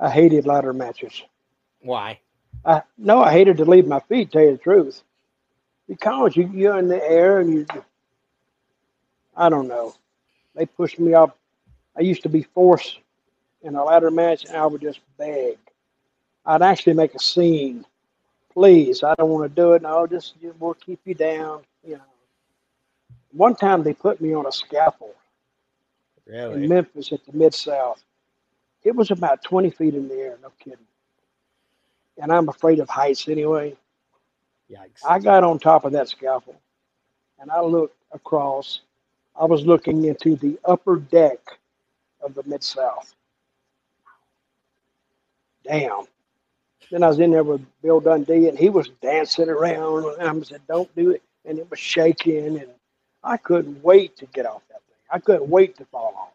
[0.00, 1.22] I hated ladder matches.
[1.80, 2.18] Why?
[2.64, 5.02] I no, I hated to leave my feet, tell you the truth.
[5.88, 7.66] Because you you're in the air and you
[9.36, 9.94] I don't know.
[10.54, 11.38] They pushed me up
[11.96, 12.98] I used to be forced
[13.62, 15.58] in a ladder match, and I would just beg.
[16.44, 17.84] I'd actually make a scene.
[18.52, 19.82] Please, I don't want to do it.
[19.82, 21.62] No, just, we'll keep you down.
[21.86, 22.02] You know.
[23.32, 25.14] One time they put me on a scaffold
[26.26, 26.64] really?
[26.64, 28.02] in Memphis at the Mid South.
[28.84, 30.78] It was about 20 feet in the air, no kidding.
[32.18, 33.76] And I'm afraid of heights anyway.
[34.70, 35.04] Yikes.
[35.08, 36.56] I got on top of that scaffold
[37.40, 38.80] and I looked across.
[39.38, 41.38] I was looking into the upper deck
[42.22, 43.14] of the Mid South.
[45.64, 46.04] Damn.
[46.90, 50.42] Then I was in there with Bill Dundee, and he was dancing around, and I
[50.42, 52.68] said, "Don't do it," and it was shaking, and
[53.24, 54.96] I couldn't wait to get off that thing.
[55.10, 56.32] I couldn't wait to fall off.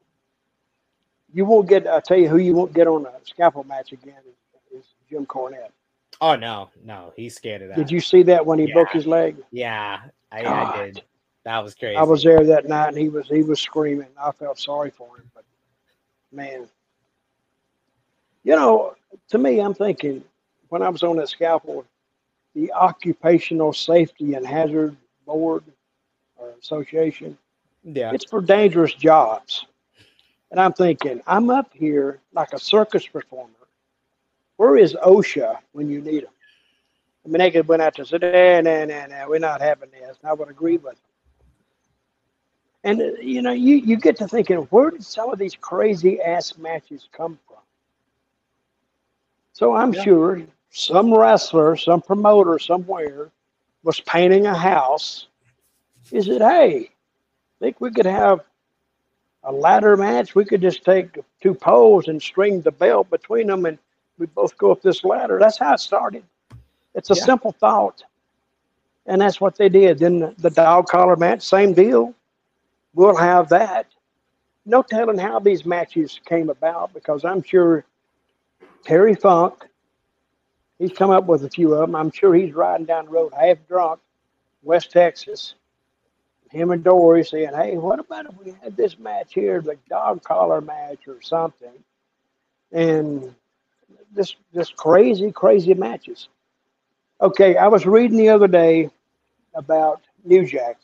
[1.34, 1.86] You won't get.
[1.86, 4.16] I tell you who you won't get on a scaffold match again
[4.74, 5.72] is, is Jim Cornette.
[6.22, 7.76] Oh no, no, he's scared of that.
[7.78, 8.74] Did you see that when he Yeah.
[8.74, 9.38] broke his leg?
[9.52, 10.00] Yeah,
[10.32, 11.04] I, I did.
[11.44, 11.98] That was crazy.
[11.98, 14.08] I was there that night, and he was he was screaming.
[14.20, 15.30] I felt sorry for him,
[16.32, 16.68] man,
[18.44, 18.96] you know,
[19.30, 20.24] to me, I'm thinking
[20.70, 21.86] when I was on that scaffold,
[22.56, 24.96] the Occupational Safety and Hazard
[25.26, 25.64] Board
[26.38, 27.38] or Association,
[27.84, 28.12] yeah.
[28.14, 29.66] it's for dangerous jobs,
[30.52, 33.52] and I'm thinking I'm up here like a circus performer.
[34.58, 36.32] Where is OSHA when you need them?
[37.26, 39.90] I mean, they could went out to say, nah, nah, nah, nah, we're not having
[39.92, 40.18] this.
[40.22, 41.07] And I would agree with them.
[42.88, 46.22] And uh, you know, you, you get to thinking, where did some of these crazy
[46.22, 47.58] ass matches come from?
[49.54, 50.04] So I'm Yeah.
[50.04, 50.42] sure
[50.72, 53.32] some wrestler, some promoter somewhere
[53.84, 55.28] was painting a house.
[56.12, 56.92] He said, Hey,
[57.60, 58.42] think we could have
[59.44, 60.36] a ladder match?
[60.36, 63.78] We could just take two poles and string the belt between them and
[64.20, 65.40] we both go up this ladder.
[65.40, 66.24] That's how it started.
[66.96, 67.26] It's a Yeah.
[67.26, 68.04] simple thought.
[69.08, 70.00] And that's what they did.
[70.00, 72.14] Then the, the dog collar match, same deal.
[72.94, 73.88] We'll have that.
[74.66, 77.86] No telling how these matches came about because I'm sure
[78.84, 79.66] Terry Funk,
[80.80, 81.96] he's come up with a few of them.
[81.96, 84.00] I'm sure he's riding down the road half drunk,
[84.64, 85.56] West Texas,
[86.52, 90.24] him and Dory saying, "Hey, what about if we had this match here, the dog
[90.24, 91.74] collar match or something?"
[92.72, 93.34] And
[94.14, 96.30] this this crazy, crazy matches.
[97.22, 98.90] Okay, I was reading the other day
[99.54, 100.78] about New Jack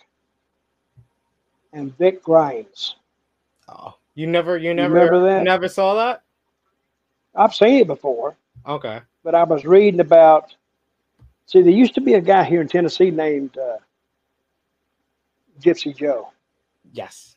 [1.73, 2.95] and Vic Grimes.
[3.67, 5.43] Oh, you never, you never, remember that?
[5.43, 6.23] never saw that?
[7.35, 8.35] I've seen it before,
[8.67, 9.01] Okay.
[9.23, 10.55] but I was reading about.
[11.45, 13.77] See, there used to be a guy here in Tennessee named uh,
[15.59, 16.29] Gypsy Joe,
[16.93, 17.35] Yes.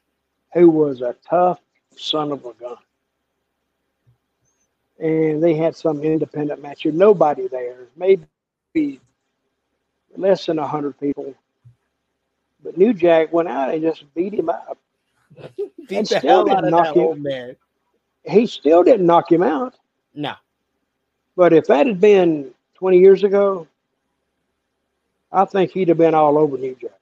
[0.55, 1.61] who was a tough
[1.97, 2.77] son of a gun.
[4.99, 6.87] And they had some independent match.
[6.87, 9.01] Nobody there, maybe
[10.17, 11.35] less than hundred people.
[12.67, 14.77] But New Jack went out and just beat him up.
[15.89, 17.23] Beat And the still hell didn't knock him.
[17.23, 17.57] man.
[18.25, 19.77] He still didn't knock him out.
[20.15, 20.35] No.
[21.37, 23.69] But if that had been 20 years ago,
[25.31, 26.99] I think he'd have been all over New Jack.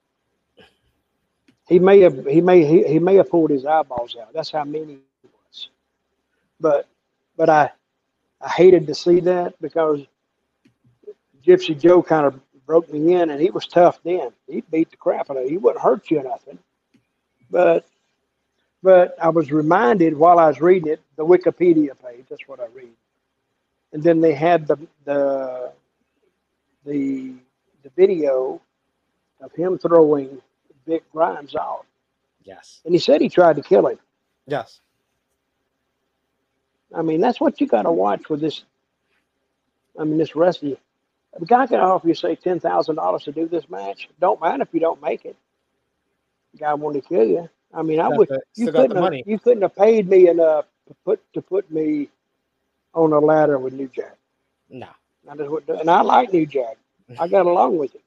[1.67, 4.35] He may have he may he, he may have pulled his eyeballs out.
[4.35, 5.71] That's how mean he was.
[6.61, 6.87] But
[7.39, 7.71] but I
[8.43, 10.01] I hated to see that because
[11.47, 14.33] Gypsy Joe kind of broke me in and he was tough then.
[14.49, 15.51] He beat the crap out of you.
[15.51, 16.59] He wouldn't hurt you or nothing.
[17.51, 17.87] But
[18.83, 22.67] but I was reminded while I was reading it, the Wikipedia page, that's what I
[22.75, 22.91] read
[23.93, 25.73] and then they had the the
[26.85, 27.35] the
[27.83, 28.61] the video
[29.43, 30.41] of him throwing
[30.87, 31.87] Vic Grimes out,
[32.45, 32.83] Yes.
[32.85, 33.99] and he said he tried to kill him.
[34.47, 34.81] Yes.
[36.95, 38.65] I mean, that's what you got to watch with this.
[39.99, 40.77] I mean, this wrestling.
[41.39, 44.09] The guy can offer you say ten thousand dollars to do this match.
[44.21, 45.37] Don't mind if you don't make it.
[46.53, 47.49] The guy wanted to kill you.
[47.73, 48.29] I mean, I would.
[48.55, 48.99] You couldn't.
[48.99, 49.19] money.
[49.19, 52.09] Have, you couldn't have paid me enough to put to put me
[52.95, 54.17] on a ladder with New Jack.
[54.71, 54.89] No.
[55.29, 56.77] I just wouldn't and I like New Jack.
[57.19, 58.01] I got along with him.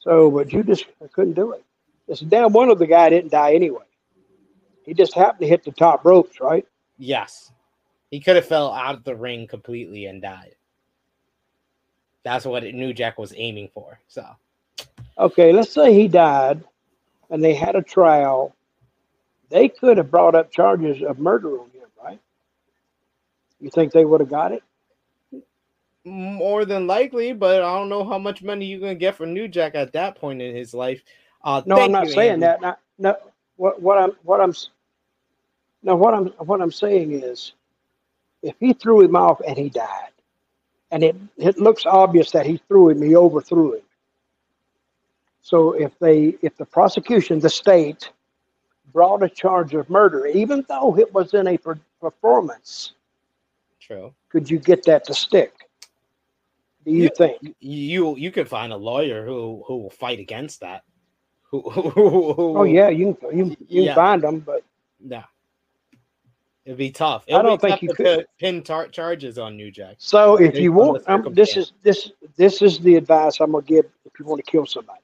[0.00, 1.64] So, but you just couldn't do it.
[2.08, 3.84] It's damn one of the guy didn't die anyway.
[4.84, 6.64] He just happened to hit the top ropes, right?
[6.96, 7.50] Yes.
[8.10, 10.54] He could have fell out of the ring completely and died.
[12.26, 14.00] That's what it, New Jack was aiming for.
[14.08, 14.26] So
[15.18, 16.64] Okay, let's say he died
[17.30, 18.54] and they had a trial.
[19.50, 22.20] They could have brought up charges of murder on him, right?
[23.60, 24.62] You think they would have got it?
[26.06, 29.48] more than likely, but I don't know how much money you're gonna get from New
[29.48, 31.02] Jack at that point in his life.
[31.44, 32.40] Uh, No, I'm not you, saying Andy.
[32.40, 32.60] that.
[32.60, 33.16] Not, no,
[33.56, 34.70] what what I'm what I'm s-
[35.82, 37.52] no what I'm what I'm saying is,
[38.42, 40.12] if he threw him off and he died,
[40.96, 43.82] and it it looks obvious that he threw him, he overthrew him.
[45.42, 48.10] So if they if the prosecution, the state,
[48.94, 52.94] brought a charge of murder, even though it was in a per- performance,
[53.80, 54.14] True.
[54.30, 55.52] could you get that to stick?
[56.86, 57.10] Do you Yeah.
[57.18, 57.42] think?
[57.60, 60.84] You you could find a lawyer who who will fight against that.
[61.50, 63.94] Who, who, who, who Oh yeah, you can you, you Yeah.
[63.94, 64.64] find them, but
[65.00, 65.22] No.
[66.66, 67.24] It'd be tough.
[67.32, 68.26] I don't think you could.
[68.40, 69.94] pin tar- charges on New Jack.
[69.98, 73.86] So if you want, um, this is this this is the advice I'm gonna give
[74.04, 74.98] if you want to kill somebody.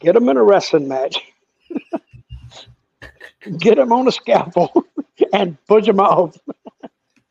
[0.00, 1.16] Get them in a wrestling match.
[3.58, 4.84] Get them on a scalpel
[5.32, 6.36] and push them off.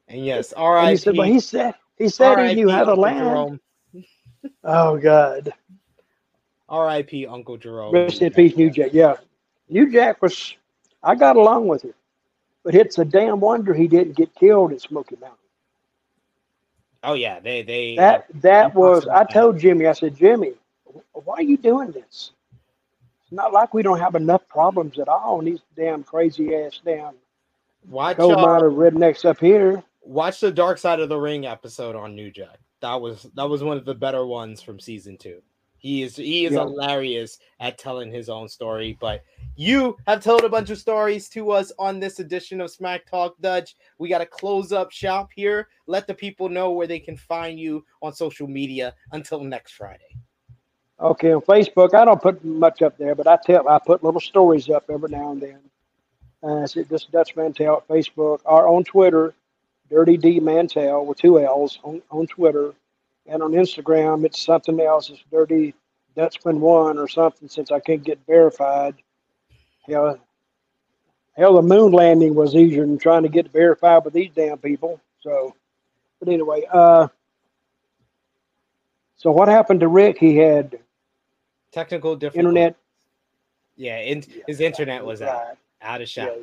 [0.08, 0.90] And yes, And R.I.P.
[0.92, 3.60] he said, but he said he said he knew how to land.
[4.64, 5.54] Oh God,
[6.70, 7.28] R.I.P.
[7.28, 7.94] Uncle Jerome.
[7.94, 8.94] rest in peace, New Jack.
[8.94, 9.18] Yeah,
[9.70, 10.56] New Jack was.
[11.04, 11.94] I got along with him,
[12.64, 15.38] but it's a damn wonder he didn't get killed in Smoky Mountain.
[17.04, 19.08] Oh yeah, they they That that was.
[19.08, 19.88] I told Jimmy.
[19.88, 20.54] I said, Jimmy,
[21.12, 22.32] why are you doing this?
[23.22, 25.40] It's not like we don't have enough problems at all.
[25.40, 27.16] And these damn crazy ass damn
[27.90, 29.84] watch uh, miner rednecks up here.
[30.02, 32.60] watch the Dark Side of the Ring episode on New Jack.
[32.82, 35.42] That was that was one of the better ones from season two.
[35.84, 38.98] He is he is hilarious at telling his own story.
[39.02, 39.22] But
[39.58, 43.36] you have told a bunch of stories to us on this edition of Smack Talk
[43.42, 43.76] Dutch.
[43.98, 45.68] We got to close up shop here.
[45.86, 50.16] Let the people know where they can find you on social media until next Friday.
[51.02, 54.22] Okay, on Facebook, I don't put much up there, but I tell I put little
[54.22, 55.60] stories up every now and then.
[56.42, 59.34] Uh, I said this Dutch Mantell at Facebook or on Twitter,
[59.90, 62.74] Dirty D Mantell with two L's on, on Twitter,
[63.28, 65.10] and on Instagram it's something else.
[65.10, 65.74] It's Dirty
[66.16, 68.96] Dutchman One or something since I can't get verified.
[69.88, 70.18] Hell,
[71.36, 75.02] hell, the moon landing was easier than trying to get verified with these damn people.
[75.22, 75.56] So,
[76.20, 77.08] but anyway, uh,
[79.18, 80.18] so what happened to Rick?
[80.20, 80.80] He had
[81.72, 82.40] Technical difficulty.
[82.40, 82.76] internet.
[83.76, 86.26] Yeah, in, his internet was out, Right, out of yeah.
[86.26, 86.38] shot.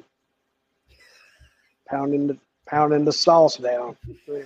[1.88, 2.36] pounding the
[2.66, 3.96] pounding the sauce down.
[4.28, 4.44] Anyway.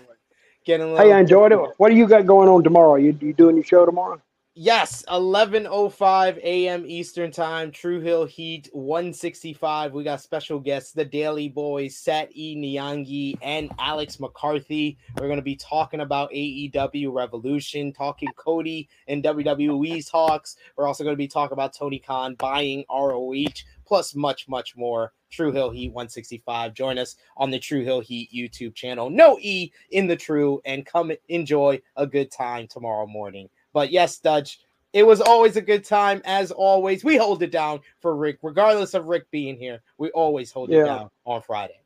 [0.65, 1.59] Getting a Hey, I enjoyed it.
[1.77, 2.97] What do you got going on tomorrow?
[2.97, 4.21] You you doing your show tomorrow?
[4.57, 6.85] Yes, 11:05 a.m.
[6.87, 9.93] Eastern Time, True Hill Heat 165.
[9.93, 12.55] We got special guests, the Daily Boys, Sat E.
[12.57, 14.97] Nyangi, and Alex McCarthy.
[15.19, 20.55] We're going to be talking about AEW Revolution, talking Cody and WWE's talks.
[20.77, 25.13] We're also going to be talking about Tony Khan buying ROH, plus much, much more.
[25.31, 26.75] True Hill Heat 165.
[26.75, 29.11] Join us on the True Hill Heat YouTube channel.
[29.11, 33.49] No E in the True, and come enjoy a good time tomorrow morning.
[33.73, 34.61] But yes, Dutch,
[34.93, 36.23] it was always a good time.
[36.25, 39.83] As always, we hold it down for Rick, regardless of Rick being here.
[39.99, 40.83] We always hold yeah.
[40.83, 41.81] it down on Friday.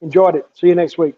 [0.00, 0.46] Enjoyed it.
[0.54, 1.16] See you next week.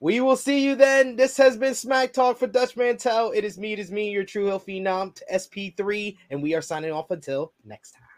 [0.00, 1.16] We will see you then.
[1.16, 3.32] This has been Smack Talk for Dutch Mantell.
[3.32, 6.90] It is me, it is me, your True Hill Phenom SP3, and we are signing
[6.90, 8.09] off until next time.